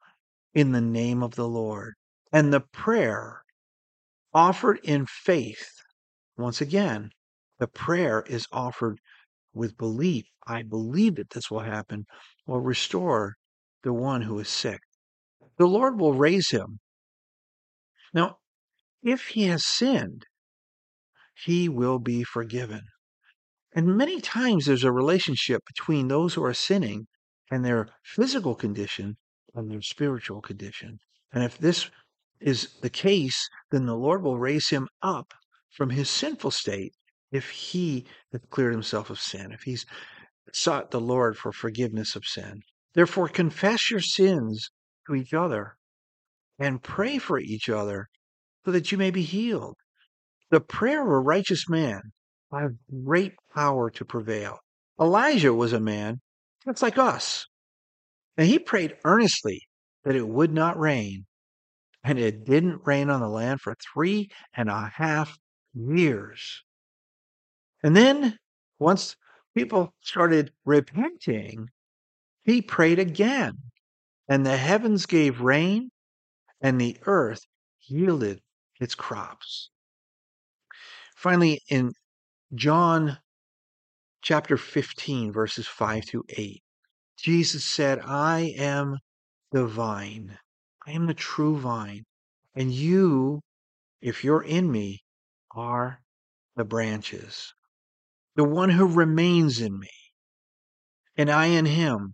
in 0.56 0.72
the 0.72 0.82
name 0.82 1.22
of 1.22 1.36
the 1.36 1.48
Lord. 1.48 1.94
And 2.32 2.52
the 2.52 2.62
prayer 2.62 3.42
offered 4.34 4.80
in 4.84 5.06
faith, 5.06 5.70
once 6.38 6.62
again, 6.62 7.12
the 7.60 7.68
prayer 7.68 8.24
is 8.28 8.48
offered 8.52 9.00
with 9.54 9.78
belief. 9.78 10.26
I 10.48 10.64
believe 10.64 11.16
that 11.16 11.30
this 11.32 11.52
will 11.52 11.60
happen, 11.60 12.06
will 12.48 12.62
restore 12.62 13.36
the 13.84 13.94
one 13.94 14.24
who 14.24 14.40
is 14.40 14.50
sick. 14.50 14.80
The 15.58 15.68
Lord 15.68 16.00
will 16.00 16.14
raise 16.14 16.50
him. 16.50 16.80
Now, 18.14 18.38
if 19.04 19.28
he 19.28 19.44
has 19.44 19.66
sinned, 19.66 20.26
he 21.46 21.70
will 21.70 22.00
be 22.00 22.24
forgiven. 22.24 22.82
And 23.74 23.98
many 23.98 24.22
times 24.22 24.66
there's 24.66 24.84
a 24.84 24.92
relationship 24.92 25.62
between 25.68 26.08
those 26.08 26.34
who 26.34 26.44
are 26.44 26.54
sinning 26.54 27.08
and 27.52 27.64
their 27.64 27.88
physical 28.04 28.56
condition 28.56 29.18
and 29.56 29.72
their 29.72 29.82
spiritual 29.82 30.42
condition. 30.42 31.00
And 31.32 31.44
if 31.44 31.58
this 31.58 31.90
is 32.40 32.76
the 32.82 32.90
case, 32.90 33.50
then 33.72 33.86
the 33.86 33.96
Lord 33.96 34.22
will 34.22 34.38
raise 34.38 34.70
him 34.70 34.88
up 35.02 35.34
from 35.72 35.90
his 35.90 36.10
sinful 36.10 36.52
state 36.52 36.94
if 37.32 37.50
he 37.50 38.06
has 38.32 38.42
cleared 38.50 38.74
himself 38.74 39.10
of 39.10 39.20
sin, 39.20 39.52
if 39.52 39.62
he's 39.64 39.86
sought 40.54 40.92
the 40.92 41.02
Lord 41.02 41.38
for 41.38 41.52
forgiveness 41.52 42.16
of 42.16 42.26
sin. 42.26 42.62
Therefore, 42.94 43.28
confess 43.28 43.92
your 43.92 44.00
sins 44.00 44.70
to 45.08 45.16
each 45.16 45.34
other 45.34 45.76
and 46.60 46.82
pray 46.82 47.18
for 47.18 47.40
each 47.40 47.70
other 47.70 48.08
so 48.64 48.72
that 48.72 48.92
you 48.92 48.98
may 48.98 49.12
be 49.12 49.24
healed. 49.24 49.76
The 50.52 50.62
prayer 50.62 51.02
of 51.02 51.10
a 51.10 51.20
righteous 51.20 51.68
man 51.68 52.02
has 52.54 52.72
great 53.04 53.34
power 53.54 53.90
to 53.92 54.06
prevail. 54.06 54.60
Elijah 55.00 55.54
was 55.54 55.74
a 55.74 55.80
man 55.80 56.22
just 56.64 56.82
like 56.82 56.98
us. 56.98 57.46
And 58.38 58.48
he 58.48 58.60
prayed 58.60 58.98
earnestly 59.06 59.68
that 60.04 60.16
it 60.16 60.28
would 60.28 60.54
not 60.54 60.80
rain. 60.80 61.26
And 62.04 62.20
it 62.20 62.46
didn't 62.46 62.86
rain 62.86 63.10
on 63.10 63.22
the 63.22 63.30
land 63.30 63.62
for 63.62 63.76
three 63.76 64.30
and 64.54 64.70
a 64.70 64.92
half 64.94 65.38
years. 65.74 66.64
And 67.82 67.96
then, 67.96 68.38
once 68.80 69.16
people 69.56 69.94
started 70.02 70.52
repenting, 70.66 71.70
he 72.44 72.62
prayed 72.62 73.00
again. 73.00 73.58
And 74.28 74.46
the 74.46 74.58
heavens 74.58 75.06
gave 75.06 75.42
rain, 75.42 75.92
and 76.62 76.80
the 76.80 76.98
earth 77.04 77.42
yielded 77.88 78.42
its 78.80 78.96
crops. 78.96 79.70
Finally, 81.16 81.62
in 81.70 81.94
John 82.54 83.18
chapter 84.22 84.58
15, 84.58 85.32
verses 85.32 85.68
5 85.68 86.06
through 86.06 86.26
8, 86.30 86.62
Jesus 87.18 87.64
said, 87.64 88.00
I 88.00 88.54
am 88.58 89.00
the 89.52 89.66
vine. 89.66 90.38
I 90.86 90.92
am 90.92 91.08
the 91.08 91.14
true 91.14 91.58
vine. 91.58 92.04
And 92.54 92.72
you, 92.72 93.42
if 94.02 94.24
you're 94.24 94.44
in 94.44 94.72
me, 94.72 95.04
are 95.52 96.02
the 96.56 96.66
branches. 96.66 97.54
The 98.36 98.44
one 98.44 98.70
who 98.70 98.88
remains 98.88 99.62
in 99.62 99.80
me, 99.80 99.90
and 101.16 101.30
I 101.30 101.46
in 101.48 101.66
him, 101.66 102.14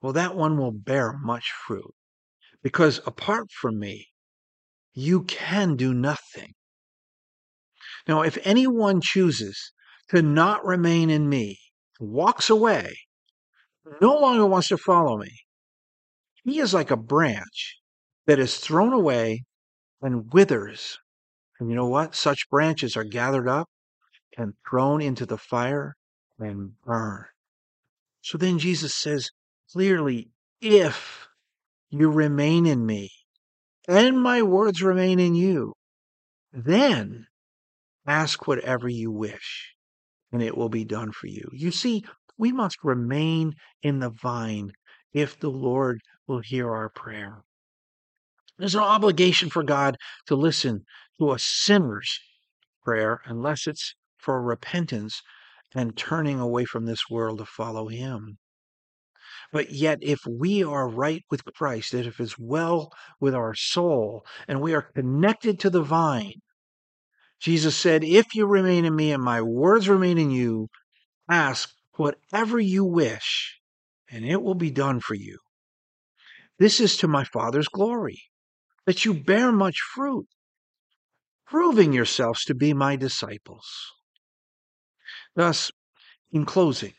well, 0.00 0.12
that 0.12 0.36
one 0.36 0.56
will 0.56 0.72
bear 0.72 1.12
much 1.12 1.50
fruit. 1.66 1.92
Because 2.62 3.00
apart 3.04 3.50
from 3.50 3.78
me, 3.78 4.06
you 4.92 5.22
can 5.24 5.76
do 5.76 5.92
nothing. 5.92 6.52
Now, 8.06 8.22
if 8.22 8.38
anyone 8.44 9.00
chooses 9.02 9.72
to 10.08 10.22
not 10.22 10.64
remain 10.64 11.10
in 11.10 11.28
me, 11.28 11.58
walks 12.00 12.48
away, 12.48 12.96
no 14.00 14.18
longer 14.18 14.46
wants 14.46 14.68
to 14.68 14.76
follow 14.76 15.18
me, 15.18 15.40
he 16.44 16.60
is 16.60 16.74
like 16.74 16.90
a 16.90 16.96
branch 16.96 17.78
that 18.26 18.38
is 18.38 18.58
thrown 18.58 18.92
away 18.92 19.44
and 20.00 20.32
withers. 20.32 20.98
And 21.58 21.68
you 21.68 21.76
know 21.76 21.88
what? 21.88 22.14
Such 22.14 22.48
branches 22.50 22.96
are 22.96 23.04
gathered 23.04 23.48
up 23.48 23.68
and 24.36 24.54
thrown 24.68 25.02
into 25.02 25.26
the 25.26 25.38
fire 25.38 25.96
and 26.38 26.72
burn. 26.84 27.24
So 28.22 28.38
then 28.38 28.58
Jesus 28.58 28.94
says 28.94 29.30
clearly, 29.72 30.30
if 30.60 31.28
you 31.90 32.10
remain 32.10 32.66
in 32.66 32.84
me 32.84 33.10
and 33.88 34.20
my 34.20 34.42
words 34.42 34.82
remain 34.82 35.18
in 35.18 35.34
you, 35.34 35.74
then 36.52 37.26
ask 38.06 38.46
whatever 38.46 38.88
you 38.88 39.10
wish 39.10 39.74
and 40.32 40.42
it 40.42 40.56
will 40.56 40.68
be 40.68 40.84
done 40.84 41.12
for 41.12 41.26
you. 41.26 41.48
You 41.52 41.70
see, 41.70 42.04
we 42.38 42.52
must 42.52 42.78
remain 42.82 43.54
in 43.82 43.98
the 43.98 44.10
vine 44.10 44.72
if 45.12 45.38
the 45.38 45.50
Lord 45.50 46.00
will 46.26 46.40
hear 46.40 46.70
our 46.70 46.88
prayer. 46.88 47.42
There's 48.58 48.74
no 48.74 48.84
obligation 48.84 49.50
for 49.50 49.62
God 49.62 49.96
to 50.26 50.36
listen 50.36 50.84
to 51.18 51.32
a 51.32 51.38
sinner's 51.38 52.18
prayer 52.82 53.20
unless 53.24 53.66
it's 53.66 53.94
for 54.18 54.42
repentance 54.42 55.20
and 55.74 55.96
turning 55.96 56.40
away 56.40 56.64
from 56.64 56.86
this 56.86 57.10
world 57.10 57.38
to 57.38 57.44
follow 57.44 57.88
Him. 57.88 58.38
But 59.52 59.70
yet, 59.70 59.98
if 60.02 60.20
we 60.26 60.62
are 60.64 60.88
right 60.88 61.24
with 61.30 61.44
Christ, 61.44 61.94
and 61.94 62.06
if 62.06 62.20
it's 62.20 62.38
well 62.38 62.90
with 63.20 63.34
our 63.34 63.54
soul, 63.54 64.24
and 64.46 64.60
we 64.60 64.74
are 64.74 64.82
connected 64.82 65.58
to 65.60 65.70
the 65.70 65.82
vine, 65.82 66.40
Jesus 67.40 67.76
said, 67.76 68.02
If 68.04 68.34
you 68.34 68.46
remain 68.46 68.84
in 68.84 68.96
me 68.96 69.12
and 69.12 69.22
my 69.22 69.40
words 69.40 69.88
remain 69.88 70.18
in 70.18 70.30
you, 70.30 70.68
ask 71.30 71.70
whatever 71.98 72.60
you 72.60 72.84
wish, 72.84 73.60
and 74.10 74.24
it 74.24 74.42
will 74.42 74.54
be 74.54 74.70
done 74.70 75.00
for 75.00 75.14
you. 75.14 75.38
This 76.58 76.80
is 76.80 76.96
to 76.98 77.08
my 77.08 77.24
Father's 77.24 77.68
glory, 77.68 78.22
that 78.86 79.04
you 79.04 79.14
bear 79.14 79.52
much 79.52 79.80
fruit, 79.80 80.26
proving 81.46 81.92
yourselves 81.92 82.44
to 82.44 82.54
be 82.54 82.72
my 82.72 82.96
disciples. 82.96 83.92
Thus, 85.34 85.70
in 86.30 86.44
closing, 86.44 86.94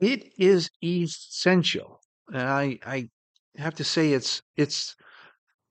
it 0.00 0.32
is 0.38 0.70
essential, 0.82 2.00
and 2.28 2.42
I, 2.42 2.78
I 2.84 3.08
have 3.56 3.74
to 3.76 3.84
say 3.84 4.12
it's 4.12 4.42
it's 4.56 4.96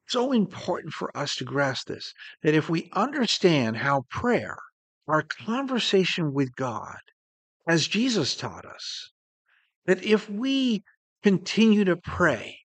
so 0.08 0.32
important 0.32 0.94
for 0.94 1.16
us 1.16 1.36
to 1.38 1.46
grasp 1.46 1.88
this 1.88 2.14
that 2.44 2.54
if 2.54 2.70
we 2.70 2.90
understand 2.94 3.78
how 3.78 4.06
prayer, 4.10 4.58
our 5.08 5.24
conversation 5.24 6.34
with 6.34 6.56
God, 6.56 7.00
as 7.68 7.88
Jesus 7.88 8.36
taught 8.36 8.66
us, 8.66 9.12
that 9.86 10.04
if 10.04 10.30
we 10.30 10.84
continue 11.24 11.84
to 11.86 11.96
pray 11.96 12.58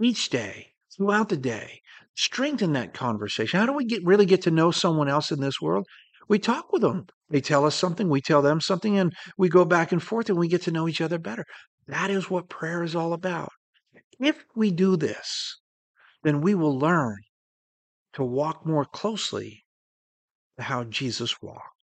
each 0.00 0.30
day, 0.30 0.68
throughout 0.96 1.28
the 1.28 1.36
day, 1.36 1.80
strengthen 2.14 2.72
that 2.72 2.94
conversation. 2.94 3.60
How 3.60 3.66
do 3.66 3.72
we 3.72 3.84
get 3.84 4.04
really 4.04 4.26
get 4.26 4.42
to 4.42 4.50
know 4.50 4.70
someone 4.70 5.08
else 5.08 5.30
in 5.30 5.40
this 5.40 5.60
world? 5.60 5.86
We 6.28 6.38
talk 6.38 6.72
with 6.72 6.82
them. 6.82 7.06
They 7.30 7.40
tell 7.40 7.64
us 7.64 7.74
something, 7.74 8.08
we 8.08 8.20
tell 8.20 8.42
them 8.42 8.60
something, 8.60 8.98
and 8.98 9.12
we 9.36 9.48
go 9.48 9.64
back 9.64 9.92
and 9.92 10.02
forth 10.02 10.28
and 10.28 10.38
we 10.38 10.48
get 10.48 10.62
to 10.62 10.70
know 10.70 10.88
each 10.88 11.00
other 11.00 11.18
better. 11.18 11.44
That 11.86 12.10
is 12.10 12.28
what 12.28 12.48
prayer 12.48 12.82
is 12.82 12.96
all 12.96 13.12
about. 13.12 13.50
If 14.18 14.44
we 14.54 14.70
do 14.70 14.96
this, 14.96 15.58
then 16.22 16.40
we 16.40 16.54
will 16.54 16.78
learn 16.78 17.16
to 18.14 18.24
walk 18.24 18.66
more 18.66 18.84
closely 18.84 19.64
to 20.56 20.64
how 20.64 20.84
Jesus 20.84 21.40
walked. 21.40 21.68